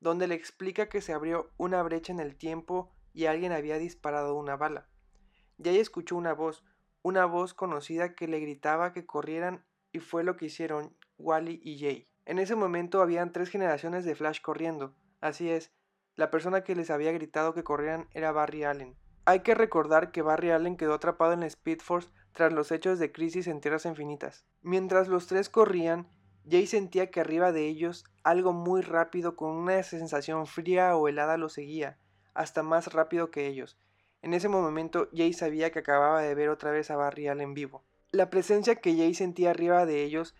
donde 0.01 0.27
le 0.27 0.35
explica 0.35 0.89
que 0.89 0.99
se 0.99 1.13
abrió 1.13 1.53
una 1.55 1.81
brecha 1.83 2.11
en 2.11 2.19
el 2.19 2.35
tiempo 2.35 2.91
y 3.13 3.27
alguien 3.27 3.53
había 3.53 3.77
disparado 3.77 4.35
una 4.35 4.57
bala. 4.57 4.88
Jay 5.61 5.77
escuchó 5.77 6.15
una 6.15 6.33
voz, 6.33 6.63
una 7.01 7.25
voz 7.25 7.53
conocida 7.53 8.15
que 8.15 8.27
le 8.27 8.39
gritaba 8.39 8.93
que 8.93 9.05
corrieran 9.05 9.65
y 9.91 9.99
fue 9.99 10.23
lo 10.23 10.37
que 10.37 10.45
hicieron 10.45 10.95
Wally 11.17 11.59
y 11.63 11.79
Jay. 11.79 12.07
En 12.25 12.39
ese 12.39 12.55
momento 12.55 13.01
habían 13.01 13.31
tres 13.33 13.49
generaciones 13.49 14.05
de 14.05 14.15
Flash 14.15 14.39
corriendo. 14.41 14.95
Así 15.19 15.49
es, 15.49 15.71
la 16.15 16.31
persona 16.31 16.63
que 16.63 16.75
les 16.75 16.89
había 16.89 17.11
gritado 17.11 17.53
que 17.53 17.63
corrieran 17.63 18.07
era 18.13 18.31
Barry 18.31 18.63
Allen. 18.63 18.95
Hay 19.25 19.41
que 19.41 19.53
recordar 19.53 20.11
que 20.11 20.21
Barry 20.21 20.51
Allen 20.51 20.77
quedó 20.77 20.93
atrapado 20.93 21.33
en 21.33 21.41
la 21.41 21.47
Speed 21.47 21.79
Force 21.81 22.09
tras 22.31 22.53
los 22.53 22.71
hechos 22.71 22.99
de 22.99 23.11
Crisis 23.11 23.47
en 23.47 23.59
Tierras 23.61 23.85
Infinitas. 23.85 24.45
Mientras 24.61 25.07
los 25.07 25.27
tres 25.27 25.49
corrían, 25.49 26.07
Jay 26.49 26.67
sentía 26.67 27.11
que 27.11 27.19
arriba 27.19 27.51
de 27.51 27.67
ellos 27.67 28.05
algo 28.23 28.53
muy 28.53 28.81
rápido 28.81 29.35
con 29.35 29.51
una 29.51 29.83
sensación 29.83 30.47
fría 30.47 30.95
o 30.95 31.07
helada 31.07 31.37
lo 31.37 31.49
seguía, 31.49 31.97
hasta 32.33 32.63
más 32.63 32.93
rápido 32.93 33.29
que 33.29 33.47
ellos, 33.47 33.77
en 34.21 34.33
ese 34.33 34.49
momento 34.49 35.07
Jay 35.13 35.33
sabía 35.33 35.71
que 35.71 35.79
acababa 35.79 36.21
de 36.21 36.35
ver 36.35 36.49
otra 36.49 36.71
vez 36.71 36.91
a 36.91 36.95
Barry 36.95 37.27
Allen 37.27 37.53
vivo. 37.53 37.83
La 38.11 38.29
presencia 38.29 38.75
que 38.75 38.95
Jay 38.95 39.13
sentía 39.13 39.51
arriba 39.51 39.85
de 39.85 40.03
ellos 40.03 40.35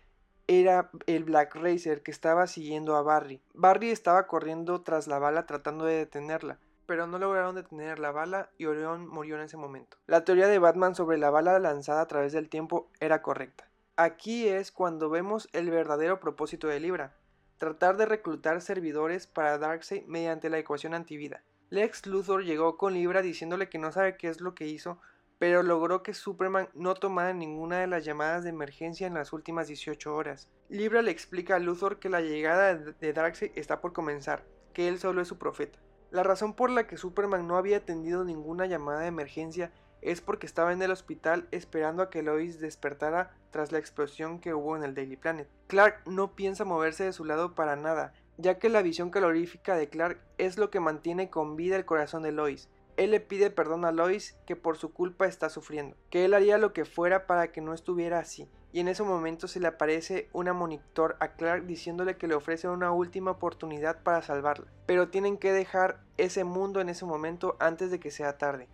era 0.46 0.90
el 1.06 1.24
Black 1.24 1.54
Racer 1.54 2.02
que 2.02 2.10
estaba 2.10 2.46
siguiendo 2.46 2.96
a 2.96 3.02
Barry. 3.02 3.40
Barry 3.54 3.90
estaba 3.90 4.26
corriendo 4.26 4.82
tras 4.82 5.06
la 5.06 5.18
bala 5.18 5.46
tratando 5.46 5.84
de 5.84 5.94
detenerla, 5.94 6.58
pero 6.86 7.06
no 7.06 7.18
lograron 7.18 7.54
detener 7.54 8.00
la 8.00 8.10
bala 8.10 8.50
y 8.58 8.66
Orión 8.66 9.06
murió 9.06 9.36
en 9.36 9.42
ese 9.42 9.56
momento. 9.56 9.96
La 10.06 10.24
teoría 10.24 10.48
de 10.48 10.58
Batman 10.58 10.96
sobre 10.96 11.18
la 11.18 11.30
bala 11.30 11.58
lanzada 11.60 12.00
a 12.00 12.08
través 12.08 12.32
del 12.32 12.48
tiempo 12.48 12.90
era 12.98 13.22
correcta. 13.22 13.68
Aquí 13.96 14.48
es 14.48 14.72
cuando 14.72 15.08
vemos 15.08 15.48
el 15.52 15.70
verdadero 15.70 16.18
propósito 16.18 16.66
de 16.66 16.80
Libra, 16.80 17.14
tratar 17.58 17.96
de 17.96 18.06
reclutar 18.06 18.60
servidores 18.60 19.26
para 19.26 19.58
Darkseid 19.58 20.06
mediante 20.06 20.50
la 20.50 20.58
ecuación 20.58 20.94
antivida. 20.94 21.44
Lex 21.70 22.06
Luthor 22.06 22.42
llegó 22.42 22.76
con 22.76 22.94
Libra 22.94 23.22
diciéndole 23.22 23.68
que 23.68 23.78
no 23.78 23.92
sabe 23.92 24.16
qué 24.16 24.26
es 24.26 24.40
lo 24.40 24.56
que 24.56 24.66
hizo, 24.66 24.98
pero 25.38 25.62
logró 25.62 26.02
que 26.02 26.14
Superman 26.14 26.68
no 26.74 26.94
tomara 26.94 27.32
ninguna 27.32 27.78
de 27.78 27.86
las 27.86 28.04
llamadas 28.04 28.42
de 28.42 28.50
emergencia 28.50 29.06
en 29.06 29.14
las 29.14 29.32
últimas 29.32 29.68
18 29.68 30.12
horas. 30.12 30.48
Libra 30.68 31.00
le 31.00 31.12
explica 31.12 31.54
a 31.54 31.58
Luthor 31.60 32.00
que 32.00 32.08
la 32.08 32.22
llegada 32.22 32.74
de 32.74 33.12
Darkseid 33.12 33.52
está 33.54 33.80
por 33.80 33.92
comenzar, 33.92 34.44
que 34.72 34.88
él 34.88 34.98
solo 34.98 35.22
es 35.22 35.28
su 35.28 35.38
profeta. 35.38 35.78
La 36.10 36.24
razón 36.24 36.54
por 36.54 36.70
la 36.70 36.88
que 36.88 36.96
Superman 36.96 37.46
no 37.46 37.56
había 37.56 37.76
atendido 37.76 38.24
ninguna 38.24 38.66
llamada 38.66 39.02
de 39.02 39.06
emergencia 39.06 39.70
es 40.02 40.20
porque 40.20 40.46
estaba 40.46 40.72
en 40.72 40.82
el 40.82 40.90
hospital 40.90 41.46
esperando 41.52 42.02
a 42.02 42.10
que 42.10 42.24
Lois 42.24 42.58
despertara 42.58 43.36
tras 43.52 43.70
la 43.70 43.78
explosión 43.78 44.40
que 44.40 44.54
hubo 44.54 44.76
en 44.76 44.82
el 44.82 44.96
Daily 44.96 45.16
Planet. 45.16 45.48
Clark 45.68 46.02
no 46.06 46.34
piensa 46.34 46.64
moverse 46.64 47.04
de 47.04 47.12
su 47.12 47.24
lado 47.24 47.54
para 47.54 47.76
nada, 47.76 48.12
ya 48.40 48.58
que 48.58 48.68
la 48.68 48.82
visión 48.82 49.10
calorífica 49.10 49.76
de 49.76 49.88
Clark 49.88 50.20
es 50.38 50.58
lo 50.58 50.70
que 50.70 50.80
mantiene 50.80 51.30
con 51.30 51.56
vida 51.56 51.76
el 51.76 51.84
corazón 51.84 52.22
de 52.22 52.32
Lois. 52.32 52.68
Él 52.96 53.12
le 53.12 53.20
pide 53.20 53.50
perdón 53.50 53.84
a 53.84 53.92
Lois 53.92 54.36
que 54.46 54.56
por 54.56 54.76
su 54.76 54.92
culpa 54.92 55.26
está 55.26 55.48
sufriendo, 55.48 55.96
que 56.10 56.24
él 56.24 56.34
haría 56.34 56.58
lo 56.58 56.72
que 56.72 56.84
fuera 56.84 57.26
para 57.26 57.52
que 57.52 57.60
no 57.60 57.72
estuviera 57.72 58.18
así, 58.18 58.48
y 58.72 58.80
en 58.80 58.88
ese 58.88 59.02
momento 59.02 59.48
se 59.48 59.60
le 59.60 59.68
aparece 59.68 60.28
una 60.32 60.52
monitor 60.52 61.16
a 61.20 61.32
Clark 61.32 61.66
diciéndole 61.66 62.16
que 62.16 62.28
le 62.28 62.34
ofrece 62.34 62.68
una 62.68 62.92
última 62.92 63.32
oportunidad 63.32 64.02
para 64.02 64.22
salvarla, 64.22 64.70
pero 64.86 65.08
tienen 65.08 65.38
que 65.38 65.52
dejar 65.52 66.00
ese 66.16 66.44
mundo 66.44 66.80
en 66.80 66.88
ese 66.88 67.04
momento 67.04 67.56
antes 67.58 67.90
de 67.90 68.00
que 68.00 68.10
sea 68.10 68.38
tarde. 68.38 68.68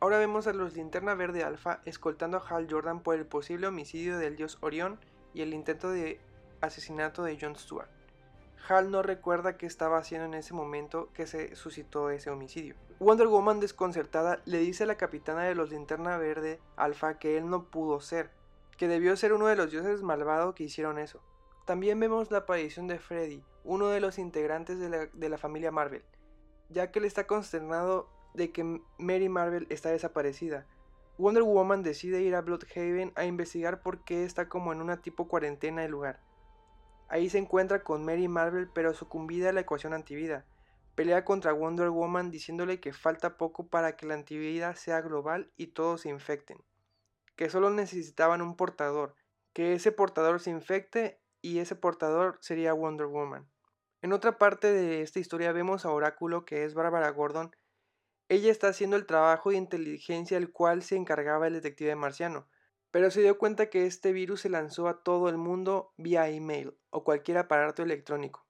Ahora 0.00 0.18
vemos 0.18 0.46
a 0.46 0.52
los 0.52 0.74
Linterna 0.74 1.14
Verde 1.14 1.44
Alpha 1.44 1.80
escoltando 1.84 2.38
a 2.38 2.48
Hal 2.48 2.66
Jordan 2.68 3.02
por 3.02 3.14
el 3.14 3.26
posible 3.26 3.68
homicidio 3.68 4.18
del 4.18 4.36
dios 4.36 4.58
Orión 4.60 4.98
y 5.32 5.42
el 5.42 5.54
intento 5.54 5.90
de 5.90 6.20
asesinato 6.60 7.22
de 7.22 7.38
Jon 7.40 7.56
Stewart. 7.56 7.88
Hal 8.68 8.90
no 8.90 9.02
recuerda 9.02 9.56
qué 9.56 9.66
estaba 9.66 9.98
haciendo 9.98 10.26
en 10.26 10.34
ese 10.34 10.54
momento 10.54 11.10
que 11.14 11.26
se 11.26 11.56
suscitó 11.56 12.10
ese 12.10 12.30
homicidio. 12.30 12.76
Wonder 13.00 13.26
Woman 13.26 13.58
desconcertada 13.58 14.40
le 14.44 14.58
dice 14.58 14.84
a 14.84 14.86
la 14.86 14.96
capitana 14.96 15.42
de 15.42 15.56
los 15.56 15.70
Linterna 15.70 16.16
Verde 16.16 16.60
Alpha 16.76 17.18
que 17.18 17.36
él 17.36 17.50
no 17.50 17.70
pudo 17.70 18.00
ser, 18.00 18.30
que 18.76 18.86
debió 18.86 19.16
ser 19.16 19.32
uno 19.32 19.46
de 19.46 19.56
los 19.56 19.72
dioses 19.72 20.02
malvados 20.02 20.54
que 20.54 20.64
hicieron 20.64 20.98
eso. 20.98 21.20
También 21.64 21.98
vemos 21.98 22.30
la 22.30 22.38
aparición 22.38 22.86
de 22.86 23.00
Freddy, 23.00 23.42
uno 23.64 23.88
de 23.88 24.00
los 24.00 24.18
integrantes 24.18 24.78
de 24.78 25.28
la, 25.28 25.38
familia 25.38 25.72
Marvel, 25.72 26.04
ya 26.68 26.90
que 26.90 27.00
él 27.00 27.04
está 27.04 27.26
consternado 27.26 28.08
de 28.34 28.52
que 28.52 28.80
Mary 28.98 29.28
Marvel 29.28 29.66
está 29.70 29.90
desaparecida. 29.90 30.66
Wonder 31.18 31.42
Woman 31.42 31.82
decide 31.82 32.22
ir 32.22 32.34
a 32.36 32.40
Bloodhaven 32.40 33.12
a 33.16 33.24
investigar 33.24 33.82
por 33.82 34.04
qué 34.04 34.24
está 34.24 34.48
como 34.48 34.72
en 34.72 34.80
una 34.80 35.02
tipo 35.02 35.26
cuarentena 35.26 35.84
el 35.84 35.90
lugar. 35.90 36.20
Ahí 37.12 37.28
se 37.28 37.36
encuentra 37.36 37.84
con 37.84 38.04
Mary 38.04 38.26
Marvel 38.26 38.70
pero 38.72 38.94
sucumbida 38.94 39.50
a 39.50 39.52
la 39.52 39.60
ecuación 39.60 39.92
antivida. 39.92 40.46
Pelea 40.94 41.24
contra 41.24 41.52
Wonder 41.52 41.90
Woman 41.90 42.30
diciéndole 42.30 42.80
que 42.80 42.94
falta 42.94 43.36
poco 43.36 43.68
para 43.68 43.96
que 43.96 44.06
la 44.06 44.14
antivida 44.14 44.74
sea 44.76 45.02
global 45.02 45.52
y 45.56 45.68
todos 45.68 46.00
se 46.00 46.08
infecten. 46.08 46.64
Que 47.36 47.50
solo 47.50 47.68
necesitaban 47.68 48.40
un 48.40 48.56
portador, 48.56 49.14
que 49.52 49.74
ese 49.74 49.92
portador 49.92 50.40
se 50.40 50.48
infecte 50.48 51.20
y 51.42 51.58
ese 51.58 51.76
portador 51.76 52.38
sería 52.40 52.72
Wonder 52.72 53.08
Woman. 53.08 53.46
En 54.00 54.14
otra 54.14 54.38
parte 54.38 54.72
de 54.72 55.02
esta 55.02 55.20
historia 55.20 55.52
vemos 55.52 55.84
a 55.84 55.90
Oráculo 55.90 56.46
que 56.46 56.64
es 56.64 56.72
Bárbara 56.72 57.10
Gordon 57.10 57.54
ella 58.32 58.50
está 58.50 58.68
haciendo 58.68 58.96
el 58.96 59.04
trabajo 59.04 59.50
de 59.50 59.58
inteligencia 59.58 60.38
del 60.38 60.52
cual 60.52 60.82
se 60.82 60.96
encargaba 60.96 61.48
el 61.48 61.52
detective 61.52 61.94
marciano, 61.96 62.48
pero 62.92 63.10
se 63.10 63.22
dio 63.22 63.38
cuenta 63.38 63.70
que 63.70 63.86
este 63.86 64.12
virus 64.12 64.42
se 64.42 64.50
lanzó 64.50 64.86
a 64.86 65.02
todo 65.02 65.28
el 65.28 65.38
mundo 65.38 65.92
vía 65.96 66.28
email 66.28 66.78
o 66.90 67.02
cualquier 67.02 67.38
aparato 67.38 67.82
electrónico. 67.82 68.46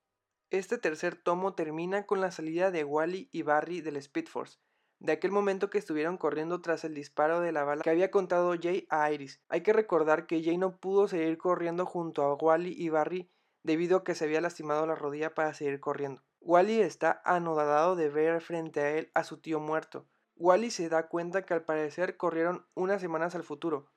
Este 0.50 0.76
tercer 0.76 1.14
tomo 1.14 1.54
termina 1.54 2.04
con 2.04 2.20
la 2.20 2.32
salida 2.32 2.70
de 2.70 2.84
Wally 2.84 3.30
y 3.32 3.42
Barry 3.42 3.80
del 3.80 3.96
Speed 3.96 4.26
Force, 4.26 4.58
de 4.98 5.12
aquel 5.12 5.30
momento 5.30 5.70
que 5.70 5.78
estuvieron 5.78 6.18
corriendo 6.18 6.60
tras 6.60 6.84
el 6.84 6.92
disparo 6.92 7.40
de 7.40 7.52
la 7.52 7.64
bala 7.64 7.82
que 7.82 7.90
había 7.90 8.10
contado 8.10 8.54
Jay 8.60 8.86
a 8.90 9.10
Iris. 9.12 9.40
Hay 9.48 9.62
que 9.62 9.72
recordar 9.72 10.26
que 10.26 10.42
Jay 10.42 10.58
no 10.58 10.76
pudo 10.76 11.06
seguir 11.06 11.38
corriendo 11.38 11.86
junto 11.86 12.22
a 12.22 12.34
Wally 12.34 12.74
y 12.76 12.88
Barry 12.88 13.30
debido 13.62 13.98
a 13.98 14.04
que 14.04 14.16
se 14.16 14.24
había 14.24 14.40
lastimado 14.40 14.84
la 14.86 14.96
rodilla 14.96 15.34
para 15.34 15.54
seguir 15.54 15.78
corriendo. 15.78 16.22
Wally 16.40 16.80
está 16.80 17.22
anodadado 17.24 17.94
de 17.94 18.08
ver 18.08 18.40
frente 18.40 18.80
a 18.80 18.90
él 18.90 19.12
a 19.14 19.22
su 19.22 19.40
tío 19.40 19.60
muerto. 19.60 20.08
Wally 20.34 20.72
se 20.72 20.88
da 20.88 21.08
cuenta 21.08 21.46
que 21.46 21.54
al 21.54 21.64
parecer 21.64 22.16
corrieron 22.16 22.66
unas 22.74 23.00
semanas 23.00 23.36
al 23.36 23.44
futuro. 23.44 23.91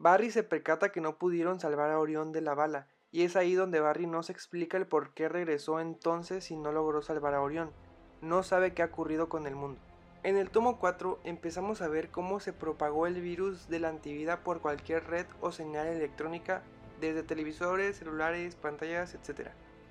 Barry 0.00 0.30
se 0.30 0.44
percata 0.44 0.92
que 0.92 1.00
no 1.00 1.18
pudieron 1.18 1.58
salvar 1.58 1.90
a 1.90 1.98
Orión 1.98 2.30
de 2.30 2.40
la 2.40 2.54
bala, 2.54 2.86
y 3.10 3.22
es 3.22 3.34
ahí 3.34 3.54
donde 3.54 3.80
Barry 3.80 4.06
no 4.06 4.22
se 4.22 4.30
explica 4.30 4.76
el 4.76 4.86
por 4.86 5.12
qué 5.12 5.28
regresó 5.28 5.80
entonces 5.80 6.52
y 6.52 6.56
no 6.56 6.70
logró 6.70 7.02
salvar 7.02 7.34
a 7.34 7.42
Orión. 7.42 7.72
No 8.20 8.44
sabe 8.44 8.74
qué 8.74 8.82
ha 8.82 8.86
ocurrido 8.86 9.28
con 9.28 9.48
el 9.48 9.56
mundo. 9.56 9.80
En 10.22 10.36
el 10.36 10.50
tomo 10.50 10.78
4 10.78 11.18
empezamos 11.24 11.82
a 11.82 11.88
ver 11.88 12.10
cómo 12.12 12.38
se 12.38 12.52
propagó 12.52 13.08
el 13.08 13.20
virus 13.20 13.68
de 13.68 13.80
la 13.80 13.88
antivida 13.88 14.44
por 14.44 14.60
cualquier 14.60 15.04
red 15.08 15.26
o 15.40 15.50
señal 15.50 15.88
electrónica, 15.88 16.62
desde 17.00 17.24
televisores, 17.24 17.96
celulares, 17.96 18.54
pantallas, 18.54 19.16
etc. 19.16 19.48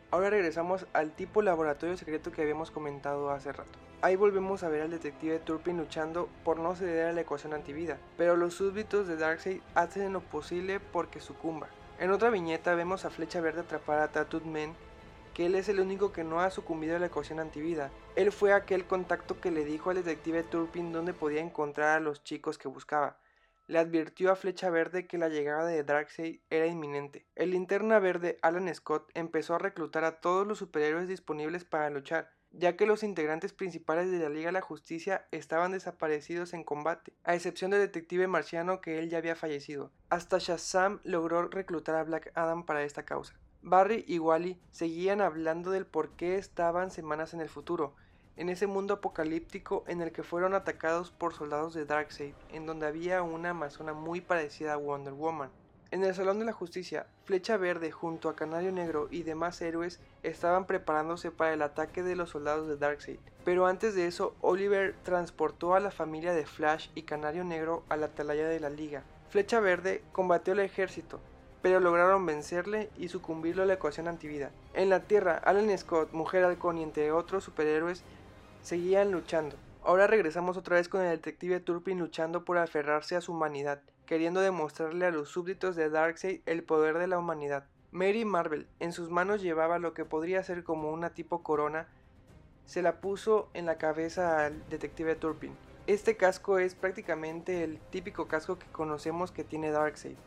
Ahora 0.09 0.29
regresamos 0.29 0.87
al 0.93 1.11
tipo 1.11 1.41
laboratorio 1.41 1.97
secreto 1.97 2.31
que 2.31 2.43
habíamos 2.43 2.71
comentado 2.71 3.29
hace 3.29 3.51
rato. 3.51 3.77
Ahí 4.01 4.15
volvemos 4.15 4.61
a 4.61 4.69
ver 4.69 4.83
al 4.83 4.91
detective 4.91 5.39
Turpin 5.39 5.77
luchando 5.77 6.29
por 6.43 6.59
no 6.59 6.75
ceder 6.75 7.07
a 7.07 7.13
la 7.13 7.21
ecuación 7.21 7.53
antivida, 7.53 7.97
pero 8.15 8.35
los 8.35 8.53
súbditos 8.53 9.07
de 9.07 9.17
Darkseid 9.17 9.61
hacen 9.73 10.13
lo 10.13 10.21
posible 10.21 10.79
porque 10.79 11.19
sucumba. 11.19 11.67
En 11.97 12.11
otra 12.11 12.29
viñeta 12.29 12.75
vemos 12.75 13.05
a 13.05 13.09
Flecha 13.09 13.41
Verde 13.41 13.61
atrapar 13.61 13.99
a 13.99 14.09
Tattooed 14.09 14.43
Man, 14.43 14.75
que 15.33 15.47
él 15.47 15.55
es 15.55 15.67
el 15.67 15.79
único 15.79 16.11
que 16.11 16.23
no 16.23 16.41
ha 16.41 16.51
sucumbido 16.51 16.95
a 16.95 16.99
la 16.99 17.07
ecuación 17.07 17.39
antivida. 17.39 17.89
Él 18.15 18.31
fue 18.31 18.53
aquel 18.53 18.85
contacto 18.85 19.41
que 19.41 19.49
le 19.49 19.65
dijo 19.65 19.89
al 19.89 19.95
detective 19.95 20.43
Turpin 20.43 20.93
dónde 20.93 21.13
podía 21.13 21.41
encontrar 21.41 21.97
a 21.97 21.99
los 21.99 22.23
chicos 22.23 22.59
que 22.59 22.67
buscaba 22.67 23.17
le 23.67 23.79
advirtió 23.79 24.31
a 24.31 24.35
Flecha 24.35 24.69
Verde 24.69 25.07
que 25.07 25.17
la 25.17 25.27
llegada 25.27 25.65
de 25.65 25.83
Darkseid 25.83 26.39
era 26.49 26.67
inminente. 26.67 27.25
El 27.35 27.51
linterna 27.51 27.99
verde 27.99 28.39
Alan 28.41 28.73
Scott 28.73 29.11
empezó 29.13 29.55
a 29.55 29.59
reclutar 29.59 30.05
a 30.05 30.21
todos 30.21 30.47
los 30.47 30.57
superhéroes 30.57 31.09
disponibles 31.09 31.65
para 31.65 31.89
luchar, 31.89 32.31
ya 32.51 32.75
que 32.75 32.85
los 32.85 33.03
integrantes 33.03 33.53
principales 33.53 34.11
de 34.11 34.19
la 34.19 34.29
Liga 34.29 34.47
de 34.47 34.53
la 34.53 34.61
Justicia 34.61 35.27
estaban 35.31 35.71
desaparecidos 35.71 36.53
en 36.53 36.63
combate, 36.63 37.13
a 37.23 37.35
excepción 37.35 37.71
del 37.71 37.81
detective 37.81 38.27
marciano 38.27 38.81
que 38.81 38.99
él 38.99 39.09
ya 39.09 39.17
había 39.17 39.35
fallecido. 39.35 39.91
Hasta 40.09 40.39
Shazam 40.39 40.99
logró 41.03 41.47
reclutar 41.47 41.95
a 41.95 42.03
Black 42.03 42.31
Adam 42.35 42.65
para 42.65 42.83
esta 42.83 43.03
causa. 43.03 43.35
Barry 43.61 44.05
y 44.07 44.19
Wally 44.19 44.59
seguían 44.71 45.21
hablando 45.21 45.71
del 45.71 45.85
por 45.85 46.11
qué 46.11 46.37
estaban 46.37 46.91
semanas 46.91 47.33
en 47.33 47.41
el 47.41 47.49
futuro, 47.49 47.95
en 48.37 48.49
ese 48.49 48.67
mundo 48.67 48.95
apocalíptico 48.95 49.83
en 49.87 50.01
el 50.01 50.11
que 50.11 50.23
fueron 50.23 50.53
atacados 50.53 51.11
por 51.11 51.33
soldados 51.33 51.73
de 51.73 51.85
Darkseid, 51.85 52.33
en 52.53 52.65
donde 52.65 52.87
había 52.87 53.23
una 53.23 53.49
amazona 53.49 53.93
muy 53.93 54.21
parecida 54.21 54.73
a 54.73 54.77
Wonder 54.77 55.13
Woman. 55.13 55.49
En 55.89 56.03
el 56.03 56.13
Salón 56.13 56.39
de 56.39 56.45
la 56.45 56.53
Justicia, 56.53 57.07
Flecha 57.23 57.57
Verde 57.57 57.91
junto 57.91 58.29
a 58.29 58.35
Canario 58.35 58.71
Negro 58.71 59.07
y 59.09 59.23
demás 59.23 59.61
héroes 59.61 59.99
estaban 60.23 60.65
preparándose 60.65 61.31
para 61.31 61.53
el 61.53 61.61
ataque 61.61 62.03
de 62.03 62.15
los 62.15 62.31
soldados 62.31 62.67
de 62.67 62.77
Darkseid. 62.77 63.19
Pero 63.45 63.65
antes 63.65 63.95
de 63.95 64.07
eso, 64.07 64.35
Oliver 64.41 64.95
transportó 65.03 65.73
a 65.73 65.79
la 65.79 65.91
familia 65.91 66.33
de 66.33 66.45
Flash 66.45 66.89
y 66.95 67.03
Canario 67.03 67.43
Negro 67.43 67.83
a 67.89 67.95
la 67.95 68.07
atalaya 68.07 68.47
de 68.47 68.59
la 68.59 68.69
Liga. 68.69 69.03
Flecha 69.29 69.59
Verde 69.59 70.01
combatió 70.11 70.53
al 70.53 70.59
ejército, 70.59 71.19
pero 71.61 71.79
lograron 71.79 72.25
vencerle 72.25 72.89
y 72.97 73.09
sucumbirlo 73.09 73.63
a 73.63 73.65
la 73.65 73.73
ecuación 73.73 74.07
antivida. 74.07 74.51
En 74.73 74.89
la 74.89 75.01
Tierra, 75.01 75.41
Alan 75.43 75.75
Scott, 75.77 76.11
Mujer 76.13 76.43
Halcón 76.43 76.77
y 76.77 76.83
entre 76.83 77.11
otros 77.11 77.43
superhéroes 77.43 78.03
seguían 78.61 79.11
luchando. 79.11 79.55
Ahora 79.83 80.07
regresamos 80.07 80.57
otra 80.57 80.75
vez 80.75 80.89
con 80.89 81.01
el 81.01 81.11
detective 81.11 81.61
Turpin 81.61 81.99
luchando 81.99 82.43
por 82.43 82.57
aferrarse 82.57 83.15
a 83.15 83.21
su 83.21 83.31
humanidad, 83.31 83.81
queriendo 84.05 84.41
demostrarle 84.41 85.05
a 85.05 85.11
los 85.11 85.29
súbditos 85.29 85.77
de 85.77 85.89
Darkseid 85.89 86.41
el 86.45 86.63
poder 86.63 86.97
de 86.97 87.07
la 87.07 87.17
humanidad. 87.17 87.65
Mary 87.97 88.25
Marvel 88.25 88.67
en 88.79 88.93
sus 88.93 89.09
manos 89.09 89.41
llevaba 89.41 89.79
lo 89.79 89.95
que 89.95 90.05
podría 90.05 90.43
ser 90.43 90.63
como 90.63 90.91
una 90.91 91.15
tipo 91.15 91.41
corona, 91.41 91.87
se 92.65 92.83
la 92.83 93.01
puso 93.01 93.49
en 93.55 93.65
la 93.65 93.79
cabeza 93.79 94.45
al 94.45 94.69
detective 94.69 95.15
Turpin. 95.15 95.55
Este 95.87 96.15
casco 96.15 96.59
es 96.59 96.75
prácticamente 96.75 97.63
el 97.63 97.79
típico 97.89 98.27
casco 98.27 98.59
que 98.59 98.67
conocemos 98.67 99.31
que 99.31 99.43
tiene 99.43 99.71
Darkseid, 99.71 100.17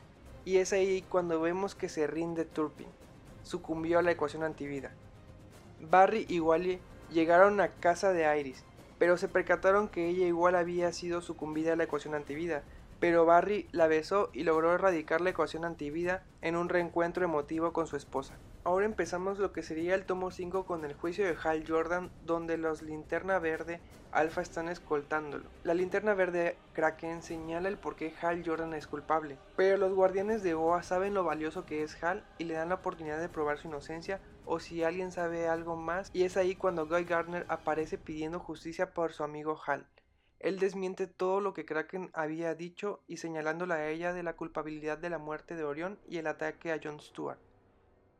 y 0.44 0.56
es 0.56 0.72
ahí 0.72 1.02
cuando 1.02 1.40
vemos 1.40 1.76
que 1.76 1.88
se 1.88 2.08
rinde 2.08 2.44
Turpin, 2.44 2.88
sucumbió 3.44 4.00
a 4.00 4.02
la 4.02 4.10
ecuación 4.10 4.42
antivida. 4.42 4.90
Barry 5.80 6.26
y 6.28 6.40
Wally 6.40 6.80
Llegaron 7.12 7.60
a 7.60 7.68
casa 7.68 8.12
de 8.12 8.38
Iris, 8.38 8.62
pero 8.98 9.16
se 9.16 9.26
percataron 9.26 9.88
que 9.88 10.08
ella 10.08 10.26
igual 10.26 10.54
había 10.54 10.92
sido 10.92 11.20
sucumbida 11.22 11.72
a 11.72 11.76
la 11.76 11.84
ecuación 11.84 12.14
antivida, 12.14 12.62
pero 13.00 13.24
Barry 13.24 13.68
la 13.72 13.86
besó 13.86 14.30
y 14.32 14.44
logró 14.44 14.74
erradicar 14.74 15.20
la 15.20 15.30
ecuación 15.30 15.64
antivida 15.64 16.22
en 16.42 16.54
un 16.54 16.68
reencuentro 16.68 17.24
emotivo 17.24 17.72
con 17.72 17.86
su 17.86 17.96
esposa. 17.96 18.38
Ahora 18.62 18.84
empezamos 18.84 19.38
lo 19.38 19.52
que 19.52 19.62
sería 19.62 19.94
el 19.94 20.04
tomo 20.04 20.30
5 20.30 20.66
con 20.66 20.84
el 20.84 20.92
juicio 20.94 21.24
de 21.24 21.36
Hal 21.42 21.64
Jordan, 21.66 22.10
donde 22.26 22.58
los 22.58 22.82
linterna 22.82 23.38
verde 23.38 23.80
Alpha 24.12 24.42
están 24.42 24.68
escoltándolo. 24.68 25.44
La 25.64 25.72
linterna 25.72 26.14
verde 26.14 26.56
Kraken 26.74 27.22
señala 27.22 27.68
el 27.68 27.78
por 27.78 27.96
qué 27.96 28.12
Hal 28.20 28.42
Jordan 28.44 28.74
es 28.74 28.86
culpable, 28.86 29.38
pero 29.56 29.78
los 29.78 29.94
guardianes 29.94 30.42
de 30.42 30.54
OA 30.54 30.82
saben 30.82 31.14
lo 31.14 31.24
valioso 31.24 31.64
que 31.64 31.82
es 31.82 32.02
Hal 32.02 32.22
y 32.36 32.44
le 32.44 32.54
dan 32.54 32.68
la 32.68 32.76
oportunidad 32.76 33.18
de 33.18 33.28
probar 33.28 33.58
su 33.58 33.68
inocencia 33.68 34.20
o 34.44 34.58
si 34.58 34.82
alguien 34.82 35.12
sabe 35.12 35.48
algo 35.48 35.76
más, 35.76 36.10
y 36.12 36.24
es 36.24 36.36
ahí 36.36 36.56
cuando 36.56 36.86
Guy 36.86 37.04
Gardner 37.04 37.46
aparece 37.48 37.98
pidiendo 37.98 38.40
justicia 38.40 38.92
por 38.92 39.12
su 39.12 39.22
amigo 39.22 39.58
Hal. 39.64 39.86
Él 40.40 40.58
desmiente 40.58 41.06
todo 41.06 41.40
lo 41.40 41.52
que 41.52 41.66
Kraken 41.66 42.10
había 42.14 42.54
dicho 42.54 43.00
y 43.06 43.18
señalándola 43.18 43.76
a 43.76 43.88
ella 43.88 44.14
de 44.14 44.22
la 44.22 44.36
culpabilidad 44.36 44.96
de 44.96 45.10
la 45.10 45.18
muerte 45.18 45.54
de 45.54 45.64
Orión 45.64 45.98
y 46.08 46.16
el 46.16 46.26
ataque 46.26 46.72
a 46.72 46.80
Jon 46.82 46.98
Stewart. 46.98 47.38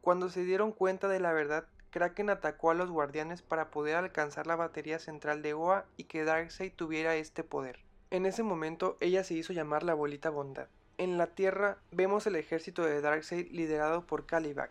Cuando 0.03 0.29
se 0.29 0.45
dieron 0.45 0.73
cuenta 0.73 1.09
de 1.09 1.19
la 1.19 1.33
verdad, 1.33 1.67
Kraken 1.91 2.31
atacó 2.31 2.71
a 2.71 2.75
los 2.75 2.91
guardianes 2.91 3.43
para 3.43 3.71
poder 3.71 3.97
alcanzar 3.97 4.47
la 4.47 4.55
batería 4.55 4.99
central 4.99 5.43
de 5.43 5.55
Oa 5.55 5.87
y 5.97 6.05
que 6.05 6.25
Darkseid 6.25 6.73
tuviera 6.75 7.17
este 7.17 7.43
poder. 7.43 7.81
En 8.11 8.27
ese 8.27 8.43
momento 8.43 8.97
ella 9.01 9.25
se 9.25 9.35
hizo 9.35 9.53
llamar 9.53 9.83
la 9.83 9.93
abuelita 9.93 10.31
bondad. 10.31 10.69
En 10.99 11.17
la 11.17 11.29
Tierra 11.29 11.79
vemos 11.91 12.27
el 12.27 12.37
ejército 12.37 12.85
de 12.85 13.01
Darkseid 13.01 13.51
liderado 13.51 14.07
por 14.07 14.27
Kalibak. 14.27 14.71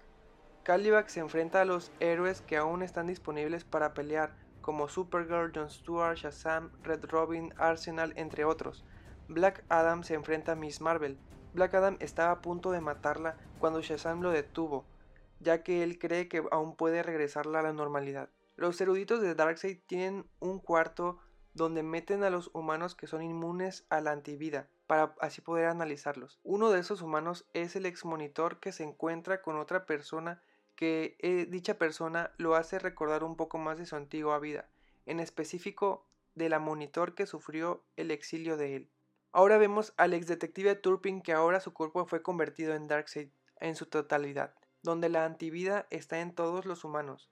Kalibak 0.63 1.08
se 1.08 1.20
enfrenta 1.20 1.62
a 1.62 1.65
los 1.65 1.91
héroes 2.00 2.41
que 2.41 2.58
aún 2.58 2.84
están 2.84 3.08
disponibles 3.08 3.63
para 3.63 3.94
pelear, 3.94 4.36
como 4.70 4.88
Supergirl, 4.88 5.52
Jon 5.52 5.68
Stewart, 5.68 6.16
Shazam, 6.16 6.70
Red 6.84 7.06
Robin, 7.06 7.52
Arsenal, 7.58 8.14
entre 8.16 8.46
otros. 8.46 8.86
Black 9.28 9.66
Adam 9.68 10.04
se 10.04 10.14
enfrenta 10.14 10.52
a 10.52 10.56
Miss 10.56 10.80
Marvel. 10.80 11.18
Black 11.56 11.74
Adam 11.74 11.98
estaba 12.00 12.34
a 12.34 12.42
punto 12.44 12.70
de 12.70 12.80
matarla 12.80 13.36
cuando 13.58 13.82
Shazam 13.82 14.22
lo 14.22 14.30
detuvo, 14.30 14.86
ya 15.40 15.64
que 15.64 15.82
él 15.82 15.98
cree 15.98 16.28
que 16.28 16.44
aún 16.52 16.76
puede 16.76 17.02
regresarla 17.02 17.62
a 17.62 17.64
la 17.64 17.74
normalidad. 17.74 18.30
Los 18.58 18.80
eruditos 18.80 19.22
de 19.22 19.34
Darkseid 19.34 19.80
tienen 19.88 20.30
un 20.38 20.60
cuarto 20.60 21.18
donde 21.56 21.82
meten 21.82 22.24
a 22.24 22.30
los 22.30 22.52
humanos 22.54 22.94
que 22.94 23.08
son 23.08 23.24
inmunes 23.24 23.88
a 23.90 24.02
la 24.02 24.12
antivida, 24.12 24.70
para 24.86 25.16
así 25.20 25.42
poder 25.42 25.66
analizarlos. 25.66 26.40
Uno 26.44 26.70
de 26.70 26.82
esos 26.82 27.02
humanos 27.02 27.50
es 27.54 27.76
el 27.76 27.88
ex 27.88 28.06
monitor 28.06 28.60
que 28.60 28.72
se 28.72 28.84
encuentra 28.84 29.42
con 29.42 29.58
otra 29.58 29.88
persona 29.88 30.44
que 30.80 31.18
eh, 31.20 31.46
dicha 31.50 31.78
persona 31.78 32.32
lo 32.38 32.56
hace 32.56 32.80
recordar 32.80 33.26
un 33.26 33.36
poco 33.36 33.58
más 33.58 33.78
de 33.78 33.86
su 33.86 33.98
antigua 33.98 34.40
vida, 34.40 34.70
en 35.06 35.20
específico 35.20 36.08
de 36.36 36.48
la 36.48 36.60
monitor 36.60 37.16
que 37.16 37.26
sufrió 37.26 37.84
el 37.98 38.12
exilio 38.12 38.56
de 38.56 38.78
él. 38.78 38.90
Ahora 39.34 39.58
vemos 39.58 39.94
al 39.98 40.14
ex 40.14 40.28
detective 40.28 40.76
Turpin 40.76 41.22
que 41.22 41.34
ahora 41.34 41.60
su 41.60 41.74
cuerpo 41.74 42.06
fue 42.06 42.22
convertido 42.22 42.76
en 42.76 42.88
Darkseid 42.88 43.30
en 43.60 43.76
su 43.76 43.88
totalidad 43.88 44.56
donde 44.82 45.10
la 45.10 45.26
antivida 45.26 45.88
está 45.90 46.20
en 46.22 46.34
todos 46.34 46.66
los 46.66 46.84
humanos. 46.84 47.30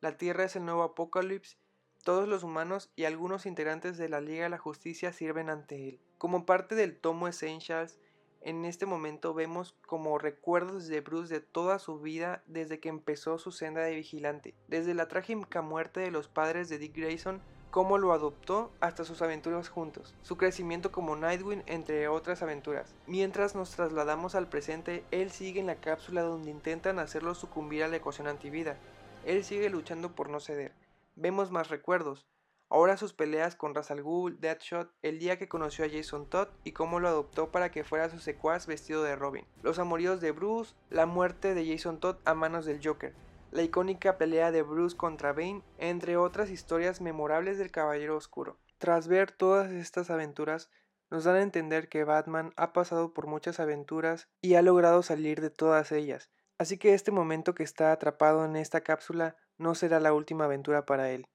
La 0.00 0.16
Tierra 0.16 0.44
es 0.44 0.56
el 0.56 0.64
nuevo 0.64 0.82
Apocalipsis, 0.82 1.58
todos 2.04 2.28
los 2.28 2.42
humanos 2.42 2.90
y 2.96 3.04
algunos 3.04 3.46
integrantes 3.46 3.96
de 3.96 4.08
la 4.08 4.20
Liga 4.20 4.44
de 4.44 4.50
la 4.50 4.58
Justicia 4.58 5.12
sirven 5.12 5.48
ante 5.48 5.88
él. 5.88 6.00
Como 6.18 6.46
parte 6.46 6.74
del 6.74 6.98
tomo 6.98 7.28
Essentials, 7.28 7.98
en 8.44 8.64
este 8.64 8.86
momento 8.86 9.34
vemos 9.34 9.74
como 9.86 10.18
recuerdos 10.18 10.86
de 10.86 11.00
Bruce 11.00 11.32
de 11.32 11.40
toda 11.40 11.78
su 11.78 11.98
vida 11.98 12.42
desde 12.46 12.78
que 12.78 12.90
empezó 12.90 13.38
su 13.38 13.52
senda 13.52 13.82
de 13.82 13.94
vigilante, 13.94 14.54
desde 14.68 14.94
la 14.94 15.08
trágica 15.08 15.62
muerte 15.62 16.00
de 16.00 16.10
los 16.10 16.28
padres 16.28 16.68
de 16.68 16.78
Dick 16.78 16.94
Grayson 16.94 17.40
cómo 17.70 17.98
lo 17.98 18.12
adoptó 18.12 18.70
hasta 18.80 19.04
sus 19.04 19.20
aventuras 19.20 19.68
juntos, 19.68 20.14
su 20.22 20.36
crecimiento 20.36 20.92
como 20.92 21.16
Nightwing 21.16 21.64
entre 21.66 22.06
otras 22.06 22.40
aventuras. 22.40 22.94
Mientras 23.08 23.56
nos 23.56 23.70
trasladamos 23.70 24.36
al 24.36 24.48
presente, 24.48 25.04
él 25.10 25.32
sigue 25.32 25.58
en 25.58 25.66
la 25.66 25.80
cápsula 25.80 26.22
donde 26.22 26.52
intentan 26.52 27.00
hacerlo 27.00 27.34
sucumbir 27.34 27.82
a 27.82 27.88
la 27.88 27.96
ecuación 27.96 28.28
antivida. 28.28 28.76
Él 29.24 29.42
sigue 29.42 29.70
luchando 29.70 30.14
por 30.14 30.30
no 30.30 30.38
ceder. 30.38 30.70
Vemos 31.16 31.50
más 31.50 31.68
recuerdos. 31.68 32.28
Ahora 32.74 32.96
sus 32.96 33.12
peleas 33.12 33.54
con 33.54 33.72
Ra's 33.72 33.92
al 33.92 34.02
Deadshot, 34.40 34.90
el 35.02 35.20
día 35.20 35.38
que 35.38 35.46
conoció 35.46 35.84
a 35.84 35.88
Jason 35.88 36.28
Todd 36.28 36.48
y 36.64 36.72
cómo 36.72 36.98
lo 36.98 37.06
adoptó 37.06 37.52
para 37.52 37.70
que 37.70 37.84
fuera 37.84 38.10
su 38.10 38.18
secuaz 38.18 38.66
vestido 38.66 39.04
de 39.04 39.14
Robin. 39.14 39.46
Los 39.62 39.78
amoríos 39.78 40.20
de 40.20 40.32
Bruce, 40.32 40.74
la 40.90 41.06
muerte 41.06 41.54
de 41.54 41.70
Jason 41.70 42.00
Todd 42.00 42.16
a 42.24 42.34
manos 42.34 42.66
del 42.66 42.84
Joker 42.84 43.14
la 43.52 43.62
icónica 43.62 44.18
pelea 44.18 44.50
de 44.50 44.62
Bruce 44.62 44.96
contra 44.96 45.32
Bane, 45.32 45.62
entre 45.78 46.16
otras 46.16 46.50
historias 46.50 47.00
memorables 47.00 47.58
del 47.58 47.70
Caballero 47.70 48.16
Oscuro. 48.16 48.58
Tras 48.78 49.06
ver 49.06 49.30
todas 49.30 49.70
estas 49.70 50.10
aventuras, 50.10 50.68
nos 51.10 51.22
dan 51.22 51.36
a 51.36 51.42
entender 51.42 51.88
que 51.88 52.02
Batman 52.02 52.52
ha 52.56 52.72
pasado 52.72 53.14
por 53.14 53.28
muchas 53.28 53.60
aventuras 53.60 54.26
y 54.40 54.54
ha 54.54 54.62
logrado 54.62 55.04
salir 55.04 55.40
de 55.40 55.50
todas 55.50 55.92
ellas, 55.92 56.28
así 56.58 56.76
que 56.76 56.94
este 56.94 57.12
momento 57.12 57.54
que 57.54 57.62
está 57.62 57.92
atrapado 57.92 58.44
en 58.44 58.56
esta 58.56 58.80
cápsula 58.80 59.36
no 59.58 59.76
será 59.76 60.00
la 60.00 60.12
última 60.12 60.46
aventura 60.46 60.84
para 60.84 61.12
él, 61.12 61.28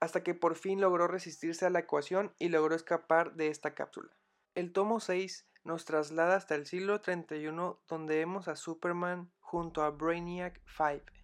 hasta 0.00 0.22
que 0.22 0.34
por 0.34 0.56
fin 0.56 0.80
logró 0.80 1.08
resistirse 1.08 1.66
a 1.66 1.70
la 1.70 1.80
ecuación 1.80 2.32
y 2.38 2.48
logró 2.48 2.74
escapar 2.74 3.34
de 3.34 3.48
esta 3.48 3.74
cápsula. 3.74 4.10
El 4.54 4.72
tomo 4.72 5.00
6 5.00 5.48
nos 5.64 5.84
traslada 5.84 6.36
hasta 6.36 6.54
el 6.54 6.66
siglo 6.66 7.00
31 7.00 7.80
donde 7.88 8.16
vemos 8.16 8.48
a 8.48 8.56
Superman 8.56 9.30
junto 9.40 9.82
a 9.82 9.90
Brainiac 9.90 10.60
5 10.76 11.16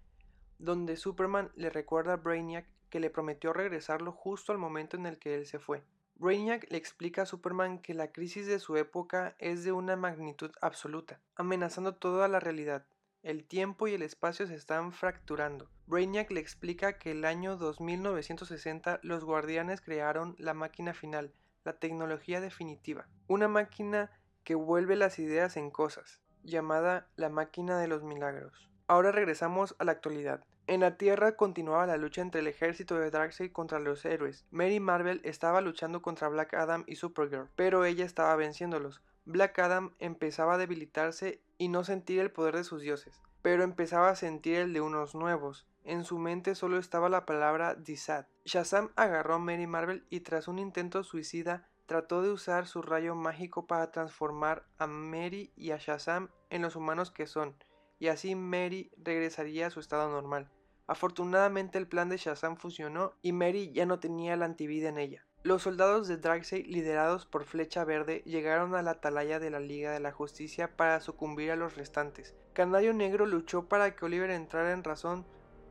donde 0.63 0.97
Superman 0.97 1.51
le 1.57 1.71
recuerda 1.71 2.15
a 2.15 2.17
Brainiac 2.17 2.67
que 2.89 3.01
le 3.01 3.11
prometió 3.11 3.53
regresarlo 3.53 4.13
justo 4.13 4.53
al 4.53 4.59
momento 4.59 4.97
en 4.97 5.07
el 5.07 5.19
que 5.19 5.35
él 5.35 5.47
se 5.47 5.59
fue. 5.59 5.83
Brainiac 6.15 6.71
le 6.71 6.79
explica 6.79 7.23
a 7.23 7.27
Superman 7.27 7.81
que 7.81 7.95
la 7.95 8.13
crisis 8.13 8.47
de 8.47 8.61
su 8.61 8.77
época 8.77 9.35
es 9.39 9.65
de 9.65 9.73
una 9.73 9.97
magnitud 9.97 10.53
absoluta, 10.61 11.21
amenazando 11.35 11.97
toda 11.97 12.29
la 12.29 12.39
realidad. 12.39 12.87
El 13.23 13.45
tiempo 13.45 13.87
y 13.87 13.95
el 13.95 14.03
espacio 14.03 14.49
se 14.49 14.57
están 14.57 14.91
fracturando. 14.91 15.71
Brainiac 15.87 16.33
le 16.33 16.41
explica 16.41 16.99
que 16.99 17.13
el 17.13 17.25
año 17.25 17.57
2960 17.57 18.99
los 19.05 19.25
guardianes 19.25 19.81
crearon 19.81 20.35
la 20.39 20.55
máquina 20.55 20.93
final, 20.93 21.33
la 21.63 21.75
tecnología 21.75 22.41
definitiva, 22.41 23.07
una 23.29 23.47
máquina 23.47 24.11
que 24.43 24.57
vuelve 24.57 24.97
las 24.97 25.21
ideas 25.21 25.57
en 25.57 25.71
cosas, 25.71 26.19
llamada 26.43 27.07
la 27.15 27.29
máquina 27.29 27.79
de 27.79 27.87
los 27.87 28.03
milagros. 28.03 28.69
Ahora 28.89 29.13
regresamos 29.13 29.77
a 29.79 29.85
la 29.85 29.93
actualidad. 29.93 30.45
En 30.67 30.81
la 30.81 30.97
Tierra 30.97 31.37
continuaba 31.37 31.87
la 31.87 31.99
lucha 31.99 32.23
entre 32.23 32.41
el 32.41 32.49
ejército 32.49 32.99
de 32.99 33.13
Darkseid 33.13 33.53
contra 33.53 33.79
los 33.79 34.05
héroes. 34.05 34.47
Mary 34.51 34.81
Marvel 34.81 35.21
estaba 35.23 35.61
luchando 35.61 36.03
contra 36.03 36.29
Black 36.29 36.55
Adam 36.55 36.83
y 36.89 36.97
Supergirl, 36.97 37.51
pero 37.55 37.85
ella 37.85 38.05
estaba 38.05 38.35
venciéndolos. 38.35 39.01
Black 39.25 39.59
Adam 39.59 39.95
empezaba 39.99 40.55
a 40.55 40.59
debilitarse 40.59 41.41
y 41.59 41.69
no 41.69 41.85
sentir 41.85 42.21
el 42.21 42.31
poder 42.31 42.57
de 42.57 42.65
sus 42.65 42.83
dioses, 42.83 43.21
pero 43.43 43.63
empezaba 43.63 44.11
a 44.11 44.17
sentir 44.17 44.57
el 44.57 44.73
de 44.73 44.81
unos 44.81 45.15
nuevos. 45.15 45.67
En 45.85 46.05
su 46.05 46.19
mente 46.19 46.55
solo 46.55 46.79
estaba 46.79 47.09
la 47.09 47.27
palabra 47.27 47.75
Disad. 47.75 48.27
Shazam 48.45 48.91
agarró 48.97 49.35
a 49.35 49.39
Mary 49.39 49.67
Marvel 49.67 50.05
y 50.11 50.21
tras 50.21 50.49
un 50.49 50.59
intento 50.59 51.03
suicida 51.03 51.69
trató 51.87 52.23
de 52.23 52.31
usar 52.31 52.67
su 52.67 52.83
rayo 52.83 53.15
mágico 53.15 53.67
para 53.67 53.91
transformar 53.91 54.65
a 54.79 54.87
Mary 54.87 55.53
y 55.57 55.73
a 55.73 55.79
Shazam 55.79 56.31
en 56.51 56.63
los 56.63 56.77
humanos 56.77 57.11
que 57.11 57.27
son 57.27 57.55
y 58.03 58.09
así 58.09 58.35
Mary 58.35 58.91
regresaría 58.97 59.69
a 59.69 59.71
su 59.71 59.79
estado 59.79 60.11
normal. 60.11 60.51
Afortunadamente 60.89 61.79
el 61.79 61.87
plan 61.87 62.09
de 62.09 62.17
Shazam 62.17 62.57
funcionó 62.57 63.15
y 63.23 63.33
Mary 63.33 63.71
ya 63.73 63.87
no 63.87 64.01
tenía 64.01 64.35
la 64.35 64.45
antivida 64.45 64.89
en 64.89 64.99
ella. 64.99 65.25
Los 65.45 65.63
soldados 65.63 66.07
de 66.07 66.19
Darkseid, 66.19 66.67
liderados 66.67 67.27
por 67.27 67.45
Flecha 67.45 67.85
Verde, 67.85 68.23
llegaron 68.25 68.77
a 68.77 68.83
la 68.83 68.93
atalaya 68.93 69.41
de 69.41 69.51
la 69.51 69.59
Liga 69.59 69.91
de 69.91 69.99
la 69.99 70.13
Justicia 70.13 70.77
para 70.77 71.01
sucumbir 71.01 71.51
a 71.51 71.57
los 71.57 71.75
restantes. 71.75 72.37
Canario 72.53 72.93
Negro 72.93 73.27
luchó 73.27 73.65
para 73.65 73.97
que 73.97 74.05
Oliver 74.05 74.31
entrara 74.31 74.71
en 74.71 74.85
razón, 74.85 75.27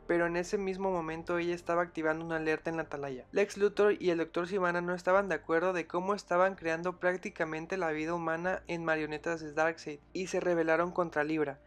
pero 0.08 0.26
en 0.26 0.36
ese 0.36 0.58
mismo 0.58 0.92
momento 0.92 1.38
ella 1.38 1.56
estaba 1.56 1.84
activando 1.84 2.26
una 2.26 2.36
alerta 2.36 2.70
en 2.70 2.76
la 2.76 2.82
atalaya. 2.82 3.26
Lex 3.32 3.56
Luthor 3.56 3.96
y 3.98 4.10
el 4.10 4.18
Dr. 4.18 4.50
Sivana 4.50 4.82
no 4.82 4.94
estaban 4.94 5.30
de 5.30 5.36
acuerdo 5.36 5.72
de 5.72 5.88
cómo 5.88 6.16
estaban 6.16 6.56
creando 6.56 7.00
prácticamente 7.00 7.78
la 7.78 7.92
vida 7.92 8.14
humana 8.14 8.64
en 8.68 8.84
marionetas 8.84 9.40
de 9.40 9.54
Darkseid 9.54 10.02
y 10.12 10.28
se 10.28 10.42
rebelaron 10.42 10.92
contra 10.92 11.24
Libra. 11.24 11.62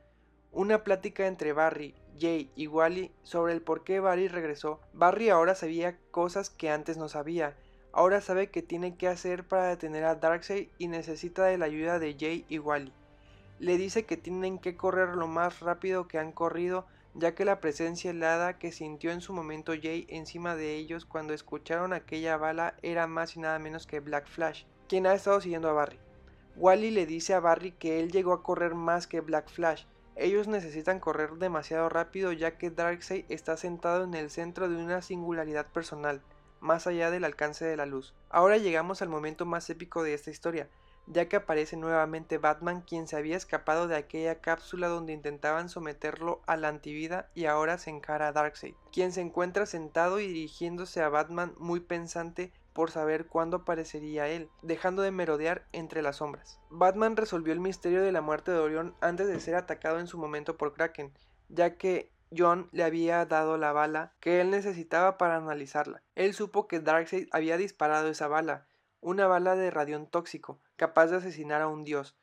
Una 0.53 0.85
plática 0.85 1.27
entre 1.27 1.55
Barry, 1.55 1.95
Jay 2.21 2.53
y 2.55 2.67
Wally 2.67 3.13
sobre 3.23 3.55
el 3.55 3.63
por 3.63 3.83
qué 3.83 4.01
Barry 4.01 4.29
regresó. 4.29 4.83
Barry 4.93 5.31
ahora 5.31 5.55
sabía 5.55 5.99
cosas 6.11 6.51
que 6.51 6.69
antes 6.69 6.99
no 6.99 7.09
sabía. 7.09 7.57
Ahora 7.97 8.21
sabe 8.21 8.51
que 8.51 8.61
tiene 8.61 8.97
que 8.97 9.07
hacer 9.07 9.47
para 9.47 9.69
detener 9.69 10.03
a 10.03 10.17
Darkseid 10.17 10.67
y 10.79 10.89
necesita 10.89 11.45
de 11.45 11.59
la 11.59 11.67
ayuda 11.67 12.01
de 12.01 12.17
Jay 12.19 12.45
y 12.49 12.59
Wally. 12.59 12.93
Le 13.61 13.79
dice 13.79 14.05
que 14.05 14.17
tienen 14.17 14.59
que 14.59 14.77
correr 14.77 15.11
lo 15.11 15.29
más 15.29 15.61
rápido 15.61 16.09
que 16.09 16.19
han 16.19 16.33
corrido, 16.33 16.87
ya 17.15 17.37
que 17.37 17.45
la 17.45 17.61
presencia 17.61 18.11
helada 18.11 18.59
que 18.59 18.73
sintió 18.73 19.13
en 19.13 19.21
su 19.21 19.33
momento 19.33 19.75
Jay 19.81 20.07
encima 20.09 20.57
de 20.57 20.75
ellos 20.75 21.05
cuando 21.05 21.35
escucharon 21.35 21.93
aquella 21.93 22.37
bala 22.37 22.75
era 22.83 23.07
más 23.07 23.37
y 23.37 23.39
nada 23.39 23.61
menos 23.61 23.87
que 23.87 24.01
Black 24.01 24.27
Flash, 24.27 24.65
quien 24.89 25.07
ha 25.07 25.15
estado 25.15 25.41
siguiendo 25.41 25.69
a 25.69 25.73
Barry. 25.73 26.01
Wally 26.57 26.91
le 26.91 27.07
dice 27.07 27.33
a 27.33 27.39
Barry 27.39 27.71
que 27.71 28.01
él 28.01 28.11
llegó 28.11 28.33
a 28.33 28.43
correr 28.43 28.75
más 28.75 29.07
que 29.07 29.21
Black 29.21 29.49
Flash, 29.49 29.85
ellos 30.17 30.49
necesitan 30.49 30.99
correr 30.99 31.35
demasiado 31.35 31.89
rápido 31.89 32.33
ya 32.33 32.59
que 32.59 32.71
Darkseid 32.71 33.25
está 33.29 33.57
sentado 33.57 34.03
en 34.03 34.15
el 34.15 34.31
centro 34.31 34.69
de 34.69 34.77
una 34.83 35.01
singularidad 35.01 35.67
personal, 35.67 36.23
más 36.65 36.87
allá 36.87 37.11
del 37.11 37.25
alcance 37.25 37.65
de 37.65 37.77
la 37.77 37.85
luz. 37.85 38.15
Ahora 38.31 38.57
llegamos 38.57 39.03
al 39.03 39.11
momento 39.11 39.45
más 39.45 39.69
épico 39.69 40.03
de 40.03 40.15
esta 40.15 40.31
historia. 40.31 40.69
ya 41.07 41.29
que 41.29 41.37
aparece 41.37 41.77
nuevamente 41.77 42.39
Batman 42.39 42.81
quien 42.81 43.07
se 43.07 43.19
había 43.19 43.37
escapado 43.37 43.89
de 43.89 43.95
aquella 43.95 44.41
cápsula 44.41 44.89
donde 44.89 45.13
intentaban 45.13 45.69
someterlo 45.69 46.41
a 46.47 46.57
la 46.57 46.69
antivida 46.69 47.29
y 47.35 47.45
ahora 47.45 47.77
se 47.77 47.91
encara 47.91 48.29
a 48.29 48.33
Darkseid, 48.33 48.75
quien 48.91 49.13
se 49.13 49.21
encuentra 49.21 49.67
sentado 49.67 50.19
y 50.19 50.29
dirigiéndose 50.29 51.03
a 51.03 51.11
Batman 51.11 51.53
muy 51.59 51.81
pensante 51.81 52.55
por 52.73 52.91
saber 52.91 53.27
cuándo 53.27 53.59
aparecería 53.59 54.29
él, 54.29 54.49
dejando 54.63 55.03
de 55.03 55.11
merodear 55.11 55.67
entre 55.73 56.01
las 56.01 56.17
sombras. 56.17 56.59
Batman 56.71 57.19
resolvió 57.19 57.53
el 57.53 57.61
misterio 57.61 58.01
de 58.01 58.11
la 58.11 58.23
muerte 58.23 58.51
de 58.51 58.61
Orión 58.61 58.95
antes 59.03 59.27
de 59.27 59.41
ser 59.41 59.57
atacado 59.57 60.01
en 60.01 60.07
su 60.07 60.17
momento 60.17 60.57
por 60.57 60.73
Kraken, 60.73 61.13
ya 61.51 61.77
que 61.77 62.14
John 62.37 62.69
le 62.73 62.85
había 62.85 63.25
dado 63.27 63.57
la 63.59 63.73
bala 63.73 64.15
que 64.21 64.41
él 64.41 64.51
necesitaba 64.51 65.19
para 65.19 65.37
analizarla. 65.37 66.03
Él 66.15 66.35
supo 66.35 66.69
que 66.69 66.81
Darkseid 66.81 67.29
había 67.33 67.57
disparado 67.57 68.09
esa 68.09 68.29
bala, 68.29 68.67
una 69.01 69.27
bala 69.27 69.55
de 69.57 69.71
radión 69.71 70.07
tóxico, 70.07 70.61
capaz 70.77 71.09
de 71.09 71.17
asesinar 71.17 71.63
a 71.63 71.69
un 71.69 71.85
dios. 71.85 72.17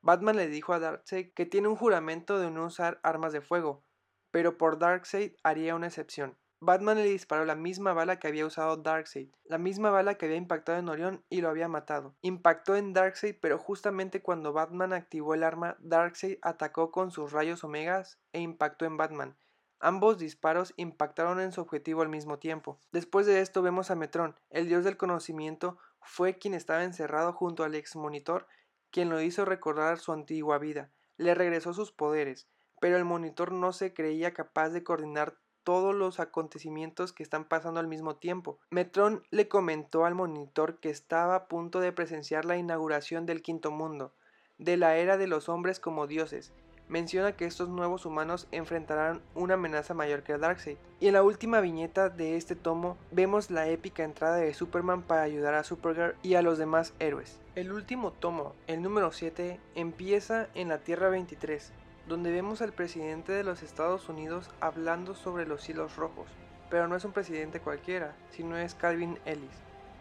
Batman 0.00 0.36
le 0.36 0.48
dijo 0.48 0.72
a 0.72 0.78
Darkseid 0.78 1.32
que 1.34 1.46
tiene 1.46 1.68
un 1.68 1.76
juramento 1.76 2.38
de 2.38 2.50
no 2.50 2.66
usar 2.66 3.00
armas 3.02 3.32
de 3.32 3.40
fuego, 3.40 3.82
pero 4.30 4.56
por 4.56 4.78
Darkseid 4.78 5.34
haría 5.42 5.74
una 5.74 5.88
excepción. 5.88 6.36
Batman 6.60 6.96
le 6.96 7.04
disparó 7.04 7.44
la 7.44 7.54
misma 7.54 7.92
bala 7.92 8.18
que 8.18 8.26
había 8.26 8.44
usado 8.44 8.76
Darkseid, 8.76 9.30
la 9.44 9.58
misma 9.58 9.90
bala 9.90 10.16
que 10.16 10.26
había 10.26 10.38
impactado 10.38 10.78
en 10.78 10.88
Orión 10.88 11.24
y 11.28 11.40
lo 11.40 11.48
había 11.48 11.68
matado. 11.68 12.16
Impactó 12.20 12.74
en 12.74 12.92
Darkseid, 12.92 13.36
pero 13.40 13.58
justamente 13.58 14.22
cuando 14.22 14.52
Batman 14.52 14.92
activó 14.92 15.34
el 15.34 15.44
arma, 15.44 15.76
Darkseid 15.78 16.38
atacó 16.42 16.90
con 16.90 17.12
sus 17.12 17.30
rayos 17.30 17.62
omegas 17.62 18.18
e 18.32 18.40
impactó 18.40 18.86
en 18.86 18.96
Batman. 18.96 19.36
Ambos 19.80 20.18
disparos 20.18 20.74
impactaron 20.76 21.40
en 21.40 21.52
su 21.52 21.60
objetivo 21.60 22.02
al 22.02 22.08
mismo 22.08 22.38
tiempo. 22.38 22.80
Después 22.90 23.26
de 23.26 23.40
esto 23.40 23.62
vemos 23.62 23.90
a 23.90 23.94
Metron, 23.94 24.34
el 24.50 24.66
dios 24.66 24.84
del 24.84 24.96
conocimiento, 24.96 25.78
fue 26.00 26.38
quien 26.38 26.54
estaba 26.54 26.82
encerrado 26.82 27.32
junto 27.32 27.62
al 27.62 27.74
ex 27.74 27.94
monitor, 27.94 28.46
quien 28.90 29.08
lo 29.08 29.20
hizo 29.20 29.44
recordar 29.44 29.98
su 29.98 30.12
antigua 30.12 30.58
vida. 30.58 30.90
Le 31.16 31.34
regresó 31.34 31.74
sus 31.74 31.92
poderes, 31.92 32.48
pero 32.80 32.96
el 32.96 33.04
monitor 33.04 33.52
no 33.52 33.72
se 33.72 33.94
creía 33.94 34.34
capaz 34.34 34.70
de 34.70 34.82
coordinar 34.82 35.38
todos 35.62 35.94
los 35.94 36.18
acontecimientos 36.18 37.12
que 37.12 37.22
están 37.22 37.44
pasando 37.44 37.78
al 37.78 37.86
mismo 37.86 38.16
tiempo. 38.16 38.58
Metron 38.70 39.22
le 39.30 39.48
comentó 39.48 40.06
al 40.06 40.14
monitor 40.14 40.80
que 40.80 40.90
estaba 40.90 41.34
a 41.34 41.46
punto 41.46 41.80
de 41.80 41.92
presenciar 41.92 42.46
la 42.46 42.56
inauguración 42.56 43.26
del 43.26 43.42
quinto 43.42 43.70
mundo, 43.70 44.14
de 44.56 44.76
la 44.76 44.96
era 44.96 45.18
de 45.18 45.26
los 45.26 45.48
hombres 45.48 45.78
como 45.78 46.06
dioses, 46.06 46.52
menciona 46.88 47.32
que 47.32 47.44
estos 47.44 47.68
nuevos 47.68 48.06
humanos 48.06 48.48
enfrentarán 48.50 49.20
una 49.34 49.54
amenaza 49.54 49.94
mayor 49.94 50.22
que 50.22 50.36
Darkseid. 50.36 50.76
Y 51.00 51.06
en 51.06 51.14
la 51.14 51.22
última 51.22 51.60
viñeta 51.60 52.08
de 52.08 52.36
este 52.36 52.56
tomo 52.56 52.96
vemos 53.10 53.50
la 53.50 53.68
épica 53.68 54.04
entrada 54.04 54.36
de 54.36 54.54
Superman 54.54 55.02
para 55.02 55.22
ayudar 55.22 55.54
a 55.54 55.64
Supergirl 55.64 56.16
y 56.22 56.34
a 56.34 56.42
los 56.42 56.58
demás 56.58 56.94
héroes. 56.98 57.38
El 57.54 57.72
último 57.72 58.12
tomo, 58.12 58.54
el 58.66 58.82
número 58.82 59.12
7, 59.12 59.60
empieza 59.74 60.48
en 60.54 60.68
la 60.68 60.78
Tierra 60.78 61.08
23, 61.08 61.72
donde 62.06 62.32
vemos 62.32 62.62
al 62.62 62.72
presidente 62.72 63.32
de 63.32 63.44
los 63.44 63.62
Estados 63.62 64.08
Unidos 64.08 64.50
hablando 64.60 65.14
sobre 65.14 65.46
los 65.46 65.62
cielos 65.62 65.96
rojos. 65.96 66.28
Pero 66.70 66.88
no 66.88 66.96
es 66.96 67.04
un 67.04 67.12
presidente 67.12 67.60
cualquiera, 67.60 68.14
sino 68.30 68.56
es 68.56 68.74
Calvin 68.74 69.18
Ellis, 69.24 69.50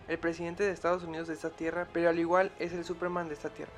el 0.08 0.20
presidente 0.20 0.64
de 0.64 0.72
Estados 0.72 1.04
Unidos 1.04 1.28
de 1.28 1.34
esta 1.34 1.50
tierra, 1.50 1.88
pero 1.94 2.10
al 2.10 2.20
igual 2.20 2.52
es 2.60 2.74
el 2.74 2.84
Superman 2.84 3.28
de 3.28 3.34
esta 3.34 3.50
tierra. 3.50 3.74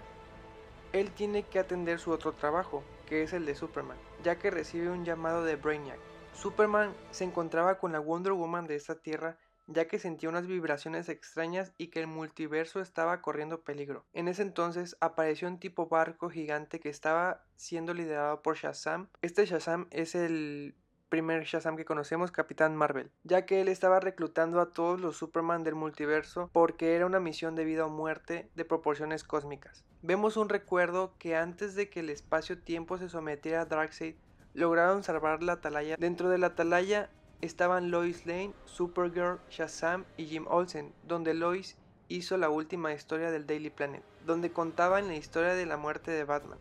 Él 0.93 1.11
tiene 1.11 1.43
que 1.43 1.59
atender 1.59 1.99
su 1.99 2.11
otro 2.11 2.33
trabajo, 2.33 2.83
que 3.05 3.23
es 3.23 3.33
el 3.33 3.45
de 3.45 3.55
Superman, 3.55 3.97
ya 4.23 4.37
que 4.39 4.51
recibe 4.51 4.89
un 4.89 5.05
llamado 5.05 5.43
de 5.43 5.55
Brainiac. 5.55 5.99
Superman 6.33 6.93
se 7.11 7.23
encontraba 7.23 7.77
con 7.77 7.91
la 7.91 7.99
Wonder 7.99 8.33
Woman 8.33 8.67
de 8.67 8.75
esta 8.75 8.95
tierra 8.95 9.37
ya 9.71 9.87
que 9.87 9.99
sentía 9.99 10.29
unas 10.29 10.47
vibraciones 10.47 11.09
extrañas 11.09 11.73
y 11.77 11.87
que 11.87 11.99
el 11.99 12.07
multiverso 12.07 12.81
estaba 12.81 13.21
corriendo 13.21 13.61
peligro. 13.61 14.05
En 14.13 14.27
ese 14.27 14.41
entonces 14.41 14.97
apareció 14.99 15.47
un 15.47 15.59
tipo 15.59 15.87
barco 15.87 16.29
gigante 16.29 16.79
que 16.79 16.89
estaba 16.89 17.45
siendo 17.55 17.93
liderado 17.93 18.41
por 18.41 18.57
Shazam. 18.57 19.09
Este 19.21 19.45
Shazam 19.45 19.87
es 19.91 20.15
el 20.15 20.75
primer 21.09 21.43
Shazam 21.43 21.75
que 21.75 21.85
conocemos, 21.85 22.31
Capitán 22.31 22.75
Marvel, 22.75 23.11
ya 23.23 23.45
que 23.45 23.61
él 23.61 23.67
estaba 23.67 23.99
reclutando 23.99 24.61
a 24.61 24.69
todos 24.71 25.01
los 25.01 25.17
Superman 25.17 25.63
del 25.63 25.75
multiverso 25.75 26.49
porque 26.53 26.95
era 26.95 27.05
una 27.05 27.19
misión 27.19 27.55
de 27.55 27.65
vida 27.65 27.85
o 27.85 27.89
muerte 27.89 28.49
de 28.55 28.65
proporciones 28.65 29.23
cósmicas. 29.23 29.83
Vemos 30.01 30.37
un 30.37 30.49
recuerdo 30.49 31.13
que 31.17 31.35
antes 31.35 31.75
de 31.75 31.89
que 31.89 31.99
el 31.99 32.09
espacio-tiempo 32.09 32.97
se 32.97 33.09
sometiera 33.09 33.61
a 33.61 33.65
Darkseid, 33.65 34.15
lograron 34.53 35.03
salvar 35.03 35.43
la 35.43 35.53
atalaya. 35.53 35.97
Dentro 35.97 36.29
de 36.29 36.37
la 36.37 36.47
atalaya 36.47 37.09
estaban 37.41 37.91
Lois 37.91 38.25
Lane, 38.25 38.53
Supergirl, 38.65 39.39
Shazam 39.49 40.05
y 40.15 40.25
Jim 40.25 40.45
Olsen, 40.47 40.93
donde 41.03 41.33
Lois 41.33 41.77
hizo 42.07 42.37
la 42.37 42.49
última 42.49 42.93
historia 42.93 43.31
del 43.31 43.45
Daily 43.45 43.69
Planet, 43.69 44.03
donde 44.25 44.51
contaban 44.51 45.07
la 45.07 45.15
historia 45.15 45.53
de 45.53 45.65
la 45.65 45.77
muerte 45.77 46.11
de 46.11 46.23
Batman 46.23 46.59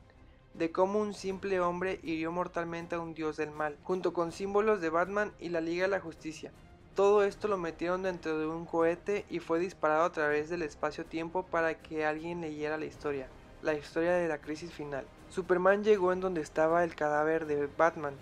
de 0.58 0.72
cómo 0.72 0.98
un 0.98 1.14
simple 1.14 1.60
hombre 1.60 2.00
hirió 2.02 2.32
mortalmente 2.32 2.96
a 2.96 3.00
un 3.00 3.14
dios 3.14 3.36
del 3.36 3.52
mal, 3.52 3.78
junto 3.84 4.12
con 4.12 4.32
símbolos 4.32 4.80
de 4.80 4.90
Batman 4.90 5.32
y 5.38 5.50
la 5.50 5.60
Liga 5.60 5.84
de 5.84 5.90
la 5.90 6.00
Justicia. 6.00 6.50
Todo 6.96 7.22
esto 7.22 7.46
lo 7.46 7.58
metieron 7.58 8.02
dentro 8.02 8.36
de 8.40 8.46
un 8.48 8.66
cohete 8.66 9.24
y 9.30 9.38
fue 9.38 9.60
disparado 9.60 10.02
a 10.02 10.10
través 10.10 10.50
del 10.50 10.62
espacio-tiempo 10.62 11.44
para 11.44 11.80
que 11.80 12.04
alguien 12.04 12.40
leyera 12.40 12.76
la 12.76 12.86
historia, 12.86 13.28
la 13.62 13.74
historia 13.74 14.14
de 14.14 14.26
la 14.26 14.38
crisis 14.38 14.72
final. 14.72 15.06
Superman 15.28 15.84
llegó 15.84 16.12
en 16.12 16.18
donde 16.18 16.40
estaba 16.40 16.82
el 16.82 16.96
cadáver 16.96 17.46
de 17.46 17.68
Batman. 17.78 18.14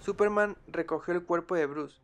Superman 0.00 0.56
recogió 0.66 1.14
el 1.14 1.22
cuerpo 1.22 1.54
de 1.54 1.66
Bruce. 1.66 2.00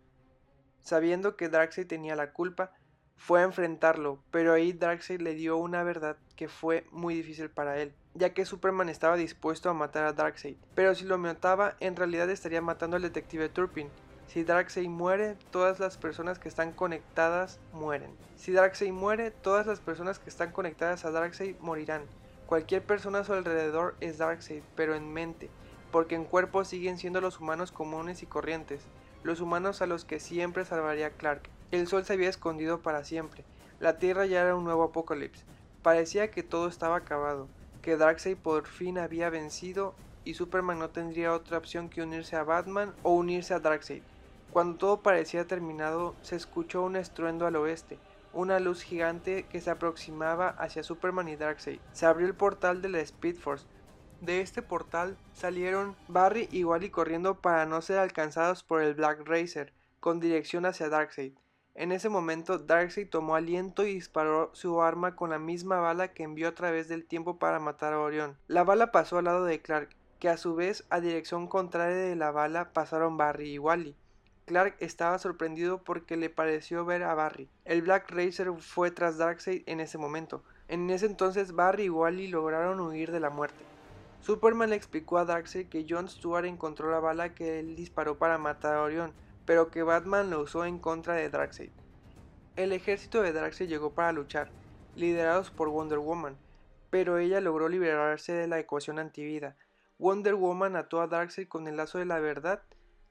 Sabiendo 0.83 1.35
que 1.35 1.49
Darkseid 1.49 1.89
tenía 1.89 2.15
la 2.15 2.33
culpa, 2.33 2.71
fue 3.17 3.41
a 3.41 3.45
enfrentarlo, 3.45 4.23
pero 4.31 4.53
ahí 4.53 4.73
Darkseid 4.73 5.21
le 5.21 5.35
dio 5.35 5.57
una 5.57 5.83
verdad 5.83 6.17
que 6.39 6.49
fue 6.49 6.87
muy 6.93 7.15
difícil 7.15 7.51
para 7.51 7.77
él 7.79 7.93
ya 8.19 8.35
que 8.35 8.45
Superman 8.45 8.89
estaba 8.89 9.17
dispuesto 9.17 9.71
a 9.71 9.75
matar 9.75 10.05
a 10.05 10.13
Darkseid, 10.13 10.57
pero 10.75 10.95
si 10.95 11.05
lo 11.05 11.19
mataba 11.19 11.77
en 11.81 11.97
realidad 11.97 12.29
estaría 12.31 12.61
matando 12.61 12.97
al 12.97 13.03
detective 13.03 13.49
Turpin. 13.49 13.89
Si 14.27 14.45
Darkseid 14.45 14.89
muere, 14.89 15.37
todas 15.51 15.81
las 15.81 15.97
personas 15.97 16.39
que 16.39 16.49
están 16.49 16.73
conectadas 16.73 17.61
mueren. 17.73 18.11
Si 18.37 18.53
Darkseid 18.53 18.93
muere, 18.93 19.31
todas 19.31 19.67
las 19.67 19.81
personas 19.81 20.19
que 20.19 20.29
están 20.29 20.53
conectadas 20.53 21.05
a 21.05 21.11
Darkseid 21.11 21.57
morirán. 21.61 22.03
Cualquier 22.47 22.83
persona 22.83 23.21
a 23.21 23.25
su 23.25 23.33
alrededor 23.33 23.95
es 24.01 24.19
Darkseid, 24.19 24.63
pero 24.75 24.95
en 24.95 25.13
mente, 25.13 25.49
porque 25.91 26.15
en 26.15 26.25
cuerpo 26.25 26.65
siguen 26.65 26.99
siendo 26.99 27.21
los 27.21 27.41
humanos 27.41 27.73
comunes 27.73 28.23
y 28.23 28.27
corrientes, 28.27 28.83
los 29.23 29.41
humanos 29.41 29.81
a 29.81 29.87
los 29.87 30.05
que 30.05 30.21
siempre 30.21 30.65
salvaría 30.65 31.11
Clark. 31.11 31.49
El 31.71 31.87
sol 31.87 32.05
se 32.05 32.15
había 32.15 32.29
escondido 32.29 32.81
para 32.81 33.05
siempre, 33.05 33.45
la 33.81 33.99
Tierra 33.99 34.27
ya 34.27 34.43
era 34.43 34.57
un 34.57 34.65
nuevo 34.65 34.83
apocalipsis, 34.83 35.45
parecía 35.89 36.31
que 36.31 36.43
todo 36.43 36.69
estaba 36.69 36.97
acabado, 36.97 37.49
que 37.81 37.97
Darkseid 37.97 38.37
por 38.37 38.67
fin 38.67 38.99
había 38.99 39.31
vencido 39.31 39.95
y 40.23 40.35
Superman 40.35 40.79
no 40.79 40.91
tendría 40.91 41.33
otra 41.33 41.57
opción 41.57 41.89
que 41.89 42.03
unirse 42.03 42.37
a 42.37 42.45
Batman 42.45 42.95
o 43.03 43.15
unirse 43.15 43.55
a 43.55 43.59
Darkseid. 43.59 44.03
Cuando 44.51 44.77
todo 44.77 45.01
parecía 45.01 45.47
terminado, 45.47 46.15
se 46.21 46.37
escuchó 46.37 46.83
un 46.83 46.97
estruendo 46.97 47.47
al 47.47 47.57
oeste, 47.57 47.99
una 48.35 48.61
luz 48.61 48.83
gigante 48.83 49.45
que 49.45 49.63
se 49.63 49.71
aproximaba 49.71 50.51
hacia 50.51 50.83
Superman 50.83 51.29
y 51.29 51.37
Darkseid. 51.37 51.81
Se 51.95 52.05
abrió 52.05 52.27
el 52.27 52.35
portal 52.35 52.83
de 52.83 52.91
la 52.91 53.01
Speed 53.01 53.37
Force. 53.37 53.65
De 54.21 54.43
este 54.43 54.61
portal 54.61 55.17
salieron 55.33 55.97
Barry 56.07 56.51
y 56.53 56.65
Wally 56.65 56.91
corriendo 56.91 57.41
para 57.41 57.65
no 57.65 57.81
ser 57.81 57.97
alcanzados 57.97 58.63
por 58.63 58.83
el 58.83 58.93
Black 58.93 59.27
Racer, 59.27 59.73
con 60.01 60.21
dirección 60.21 60.67
hacia 60.67 60.91
Darkseid. 60.91 61.33
En 61.79 61.93
ese 61.93 62.09
momento, 62.09 62.59
Darkseid 62.59 63.09
tomó 63.09 63.37
aliento 63.37 63.87
y 63.87 63.95
disparó 63.95 64.51
su 64.53 64.83
arma 64.83 65.15
con 65.15 65.31
la 65.31 65.39
misma 65.39 65.79
bala 65.79 66.09
que 66.09 66.25
envió 66.25 66.49
a 66.49 66.55
través 66.57 66.89
del 66.89 67.05
tiempo 67.05 67.39
para 67.39 67.61
matar 67.61 67.93
a 67.93 68.01
Orión. 68.01 68.37
La 68.49 68.65
bala 68.65 68.91
pasó 68.91 69.19
al 69.19 69.27
lado 69.27 69.45
de 69.45 69.63
Clark, 69.63 69.91
que 70.19 70.29
a 70.29 70.39
su 70.39 70.57
vez 70.57 70.85
a 70.91 70.99
dirección 70.99 71.47
contraria 71.47 71.97
de 71.97 72.17
la 72.17 72.33
bala 72.33 72.73
pasaron 72.73 73.17
Barry 73.17 73.53
y 73.53 73.59
Wally. 73.61 73.95
Clark 74.47 74.75
estaba 74.81 75.21
sorprendido 75.21 75.85
porque 75.85 76.17
le 76.17 76.31
pareció 76.31 76.85
ver 76.85 77.05
a 77.05 77.15
Barry. 77.15 77.49
El 77.65 77.83
Black 77.83 78.11
Racer 78.11 78.51
fue 78.59 78.91
tras 78.91 79.17
Darkseid 79.17 79.63
en 79.67 79.79
ese 79.79 79.99
momento. 79.99 80.43
En 80.67 80.91
ese 80.91 81.07
entonces 81.07 81.53
Barry 81.53 81.85
y 81.85 81.91
Wally 81.91 82.27
lograron 82.27 82.81
huir 82.81 83.13
de 83.13 83.21
la 83.21 83.31
muerte. 83.31 83.65
Superman 84.21 84.71
le 84.71 84.77
explicó 84.77 85.19
a 85.19 85.25
Darkseid 85.25 85.69
que 85.69 85.87
Jon 85.89 86.09
Stewart 86.09 86.45
encontró 86.45 86.91
la 86.91 86.99
bala 86.99 87.37
que 87.37 87.61
él 87.61 87.77
disparó 87.77 88.19
para 88.19 88.37
matar 88.37 88.75
a 88.75 88.83
Orión, 88.83 89.13
pero 89.49 89.71
que 89.71 89.83
Batman 89.83 90.29
lo 90.29 90.43
usó 90.43 90.67
en 90.67 90.79
contra 90.79 91.15
de 91.15 91.31
Darkseid. 91.31 91.71
El 92.55 92.71
ejército 92.75 93.23
de 93.23 93.33
Darkseid 93.33 93.67
llegó 93.67 93.95
para 93.95 94.13
luchar, 94.13 94.51
liderados 94.95 95.51
por 95.51 95.71
Wonder 95.71 96.01
Woman, 96.01 96.37
pero 96.91 97.17
ella 97.17 97.41
logró 97.41 97.71
liberarse 97.71 98.35
de 98.35 98.47
la 98.47 98.59
ecuación 98.59 98.99
antivida. 98.99 99.57
Wonder 99.97 100.35
Woman 100.35 100.77
ató 100.77 101.01
a 101.01 101.07
Darkseid 101.07 101.49
con 101.49 101.67
el 101.67 101.79
lazo 101.79 101.97
de 101.97 102.05
la 102.05 102.19
verdad, 102.19 102.63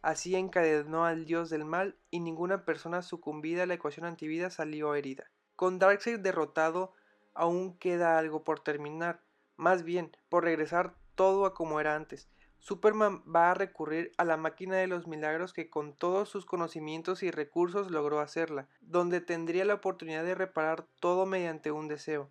así 0.04 0.36
encadenó 0.36 1.06
al 1.06 1.26
dios 1.26 1.50
del 1.50 1.66
mal 1.66 1.98
y 2.12 2.20
ninguna 2.20 2.66
persona 2.66 3.02
sucumbida 3.02 3.64
a 3.64 3.66
la 3.66 3.74
ecuación 3.74 4.06
antivida 4.06 4.52
salió 4.52 4.94
herida. 4.94 5.32
Con 5.56 5.80
Darkseid 5.80 6.20
derrotado, 6.20 6.94
aún 7.34 7.80
queda 7.80 8.20
algo 8.20 8.44
por 8.44 8.60
terminar, 8.60 9.24
más 9.56 9.82
bien 9.82 10.16
por 10.30 10.44
regresar 10.44 10.94
todo 11.16 11.48
a 11.48 11.56
como 11.56 11.80
era 11.80 11.96
antes. 11.96 12.30
Superman 12.60 13.24
va 13.24 13.52
a 13.52 13.54
recurrir 13.54 14.12
a 14.18 14.26
la 14.26 14.38
máquina 14.38 14.76
de 14.78 14.88
los 14.88 15.08
milagros 15.08 15.54
que 15.54 15.70
con 15.70 15.96
todos 15.96 16.30
sus 16.30 16.46
conocimientos 16.46 17.24
y 17.24 17.32
recursos 17.32 17.92
logró 17.92 18.20
hacerla, 18.20 18.68
donde 18.82 19.22
tendría 19.22 19.66
la 19.66 19.76
oportunidad 19.76 20.24
de 20.24 20.36
reparar 20.36 20.86
todo 21.00 21.26
mediante 21.26 21.72
un 21.72 21.88
deseo. 21.88 22.30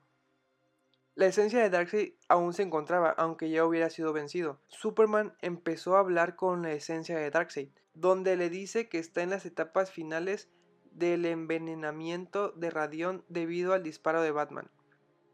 La 1.14 1.26
esencia 1.26 1.60
de 1.60 1.70
Darkseid 1.70 2.12
aún 2.28 2.52
se 2.52 2.62
encontraba, 2.62 3.08
aunque 3.10 3.48
ya 3.48 3.64
hubiera 3.64 3.88
sido 3.88 4.12
vencido. 4.12 4.60
Superman 4.68 5.34
empezó 5.40 5.96
a 5.96 6.00
hablar 6.00 6.36
con 6.36 6.60
la 6.60 6.72
esencia 6.72 7.16
de 7.16 7.30
Darkseid, 7.30 7.70
donde 7.94 8.36
le 8.36 8.50
dice 8.50 8.90
que 8.90 8.98
está 8.98 9.22
en 9.22 9.30
las 9.30 9.46
etapas 9.46 9.90
finales 9.90 10.50
del 10.92 11.24
envenenamiento 11.24 12.50
de 12.50 12.68
Radión 12.68 13.24
debido 13.28 13.72
al 13.72 13.82
disparo 13.82 14.20
de 14.20 14.30
Batman. 14.30 14.70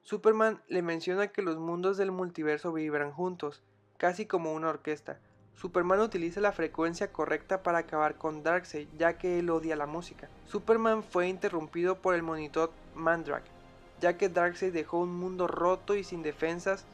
Superman 0.04 0.62
le 0.68 0.82
menciona 0.82 1.28
que 1.28 1.42
los 1.42 1.58
mundos 1.58 1.96
del 1.96 2.12
multiverso 2.12 2.72
vibran 2.72 3.12
juntos, 3.12 3.64
casi 4.02 4.26
como 4.26 4.52
una 4.52 4.68
orquesta. 4.68 5.20
Superman 5.54 6.00
utiliza 6.00 6.40
la 6.40 6.50
frecuencia 6.50 7.12
correcta 7.12 7.62
para 7.62 7.78
acabar 7.78 8.18
con 8.18 8.42
Darkseid, 8.42 8.88
ya 8.98 9.16
que 9.16 9.38
él 9.38 9.48
odia 9.48 9.76
la 9.76 9.86
música. 9.86 10.28
Superman 10.44 11.04
fue 11.04 11.28
interrumpido 11.28 12.02
por 12.02 12.16
el 12.16 12.24
monitor 12.24 12.72
Mandrake, 12.96 13.48
ya 14.00 14.16
que 14.18 14.28
Darkseid 14.28 14.72
dejó 14.72 14.98
un 14.98 15.14
mundo 15.14 15.46
roto 15.46 15.94
y 15.94 16.02
sin 16.02 16.24
defensas, 16.24 16.84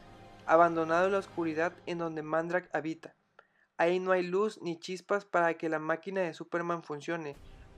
abandonado 0.45 1.07
en 1.07 1.13
la 1.13 1.21
oscuridad 1.21 1.73
en 1.87 1.97
donde 1.97 2.21
Mandrake 2.21 2.69
habita. 2.75 3.15
Ahí 3.79 4.01
no 4.01 4.13
hay 4.13 4.23
luz 4.23 4.61
ni 4.61 4.79
chispas 4.79 5.25
para 5.25 5.55
que 5.55 5.71
la 5.71 5.79
máquina 5.79 6.21
de 6.21 6.35
Superman 6.35 6.83
funcione. 6.83 7.37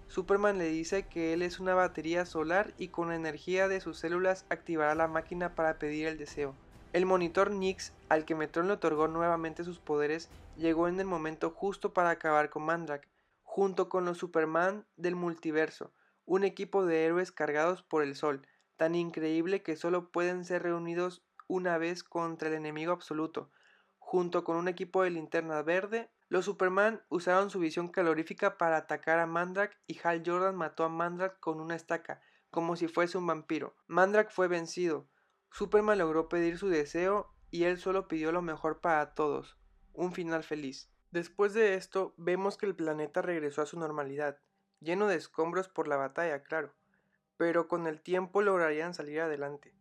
Superman 0.08 0.58
le 0.58 0.64
dice 0.64 1.06
que 1.06 1.34
él 1.34 1.42
es 1.42 1.60
una 1.60 1.74
batería 1.74 2.26
solar 2.26 2.74
y 2.78 2.88
con 2.88 3.10
la 3.10 3.14
energía 3.14 3.68
de 3.68 3.80
sus 3.80 3.96
células 3.96 4.44
activará 4.48 4.96
la 4.96 5.06
máquina 5.06 5.54
para 5.54 5.78
pedir 5.78 6.08
el 6.08 6.18
deseo. 6.18 6.56
El 6.92 7.06
monitor 7.06 7.52
Nix, 7.52 7.92
al 8.08 8.24
que 8.24 8.34
Metron 8.34 8.66
le 8.66 8.72
otorgó 8.72 9.06
nuevamente 9.06 9.62
sus 9.62 9.78
poderes, 9.78 10.28
llegó 10.56 10.88
en 10.88 10.98
el 10.98 11.06
momento 11.06 11.50
justo 11.50 11.94
para 11.94 12.10
acabar 12.10 12.50
con 12.50 12.64
Mandrake, 12.64 13.08
junto 13.44 13.88
con 13.88 14.04
los 14.04 14.18
Superman 14.18 14.84
del 14.96 15.14
multiverso, 15.14 15.92
un 16.24 16.42
equipo 16.42 16.84
de 16.84 17.04
héroes 17.04 17.30
cargados 17.30 17.84
por 17.84 18.02
el 18.02 18.16
sol, 18.16 18.44
tan 18.76 18.96
increíble 18.96 19.62
que 19.62 19.76
solo 19.76 20.10
pueden 20.10 20.44
ser 20.44 20.64
reunidos 20.64 21.22
una 21.46 21.78
vez 21.78 22.02
contra 22.02 22.48
el 22.48 22.54
enemigo 22.54 22.92
absoluto. 22.92 23.52
Junto 24.00 24.42
con 24.42 24.56
un 24.56 24.66
equipo 24.66 25.04
de 25.04 25.10
linterna 25.10 25.62
verde, 25.62 26.10
los 26.28 26.46
Superman 26.46 27.02
usaron 27.08 27.50
su 27.50 27.60
visión 27.60 27.86
calorífica 27.86 28.58
para 28.58 28.78
atacar 28.78 29.20
a 29.20 29.26
Mandrake 29.26 29.76
y 29.86 30.00
Hal 30.02 30.24
Jordan 30.26 30.56
mató 30.56 30.82
a 30.82 30.88
Mandrake 30.88 31.38
con 31.38 31.60
una 31.60 31.76
estaca, 31.76 32.20
como 32.50 32.74
si 32.74 32.88
fuese 32.88 33.16
un 33.16 33.28
vampiro. 33.28 33.76
Mandrake 33.86 34.32
fue 34.32 34.48
vencido, 34.48 35.06
Superman 35.50 35.98
logró 35.98 36.28
pedir 36.28 36.58
su 36.58 36.68
deseo 36.68 37.34
y 37.50 37.64
él 37.64 37.78
solo 37.78 38.08
pidió 38.08 38.32
lo 38.32 38.42
mejor 38.42 38.80
para 38.80 39.14
todos, 39.14 39.58
un 39.92 40.12
final 40.12 40.44
feliz. 40.44 40.90
Después 41.10 41.54
de 41.54 41.74
esto, 41.74 42.14
vemos 42.16 42.56
que 42.56 42.66
el 42.66 42.76
planeta 42.76 43.20
regresó 43.20 43.62
a 43.62 43.66
su 43.66 43.78
normalidad, 43.78 44.38
lleno 44.78 45.08
de 45.08 45.16
escombros 45.16 45.68
por 45.68 45.88
la 45.88 45.96
batalla, 45.96 46.42
claro, 46.42 46.72
pero 47.36 47.66
con 47.66 47.86
el 47.86 48.00
tiempo 48.00 48.42
lograrían 48.42 48.94
salir 48.94 49.20
adelante. 49.20 49.74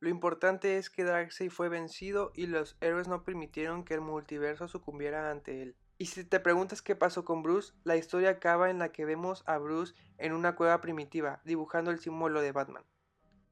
Lo 0.00 0.08
importante 0.08 0.78
es 0.78 0.88
que 0.88 1.04
Darkseid 1.04 1.50
fue 1.50 1.68
vencido 1.68 2.32
y 2.34 2.46
los 2.46 2.78
héroes 2.80 3.06
no 3.06 3.22
permitieron 3.22 3.84
que 3.84 3.92
el 3.92 4.00
multiverso 4.00 4.66
sucumbiera 4.68 5.30
ante 5.30 5.60
él. 5.60 5.76
Y 5.98 6.06
si 6.06 6.24
te 6.24 6.40
preguntas 6.40 6.80
qué 6.80 6.96
pasó 6.96 7.26
con 7.26 7.42
Bruce, 7.42 7.74
la 7.84 7.96
historia 7.96 8.30
acaba 8.30 8.70
en 8.70 8.78
la 8.78 8.90
que 8.90 9.04
vemos 9.04 9.42
a 9.46 9.58
Bruce 9.58 9.94
en 10.16 10.32
una 10.32 10.56
cueva 10.56 10.80
primitiva, 10.80 11.42
dibujando 11.44 11.90
el 11.90 11.98
símbolo 11.98 12.40
de 12.40 12.52
Batman. 12.52 12.86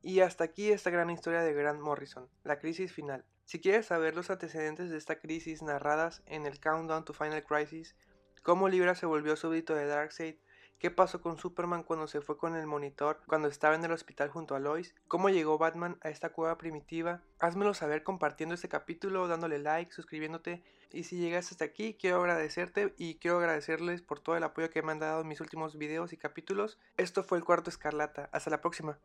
Y 0.01 0.21
hasta 0.21 0.45
aquí 0.45 0.71
esta 0.71 0.91
gran 0.91 1.11
historia 1.11 1.43
de 1.43 1.53
Grant 1.53 1.81
Morrison, 1.81 2.29
la 2.45 2.59
crisis 2.59 2.93
final. 2.93 3.25
Si 3.45 3.61
quieres 3.61 3.87
saber 3.87 4.15
los 4.15 4.31
antecedentes 4.31 4.91
de 4.91 4.97
esta 4.97 5.19
crisis 5.19 5.63
narradas 5.63 6.23
en 6.27 6.47
el 6.47 6.61
Countdown 6.61 7.05
to 7.05 7.13
Final 7.13 7.45
Crisis, 7.45 7.97
cómo 8.43 8.69
Libra 8.69 8.95
se 8.95 9.07
volvió 9.07 9.37
súbdito 9.37 9.75
de 9.75 9.87
Darkseid, 9.87 10.37
qué 10.79 10.91
pasó 10.91 11.21
con 11.21 11.39
Superman 11.39 11.83
cuando 11.83 12.07
se 12.07 12.21
fue 12.21 12.39
con 12.39 12.55
el 12.55 12.67
monitor, 12.67 13.21
cuando 13.27 13.49
estaba 13.49 13.75
en 13.75 13.85
el 13.85 13.93
hospital 13.93 14.29
junto 14.31 14.55
a 14.55 14.61
Lois, 14.61 14.95
cómo 15.09 15.29
llegó 15.29 15.59
Batman 15.59 15.99
a 16.03 16.11
esta 16.11 16.31
cueva 16.31 16.59
primitiva, 16.59 17.23
házmelo 17.39 17.75
saber 17.75 18.05
compartiendo 18.05 18.55
este 18.55 18.69
capítulo, 18.69 19.27
dándole 19.27 19.59
like, 19.59 19.93
suscribiéndote 19.93 20.63
y 20.93 21.05
si 21.05 21.17
llegas 21.17 21.51
hasta 21.51 21.65
aquí 21.65 21.95
quiero 21.95 22.21
agradecerte 22.21 22.95
y 22.97 23.17
quiero 23.17 23.39
agradecerles 23.39 24.03
por 24.03 24.21
todo 24.21 24.37
el 24.37 24.45
apoyo 24.45 24.71
que 24.71 24.83
me 24.83 24.93
han 24.93 25.01
dado 25.01 25.23
en 25.23 25.29
mis 25.29 25.41
últimos 25.41 25.77
videos 25.77 26.13
y 26.13 26.17
capítulos. 26.17 26.79
Esto 26.97 27.25
fue 27.25 27.39
el 27.39 27.45
cuarto 27.45 27.71
escarlata, 27.71 28.29
hasta 28.33 28.51
la 28.51 28.61
próxima. 28.61 28.99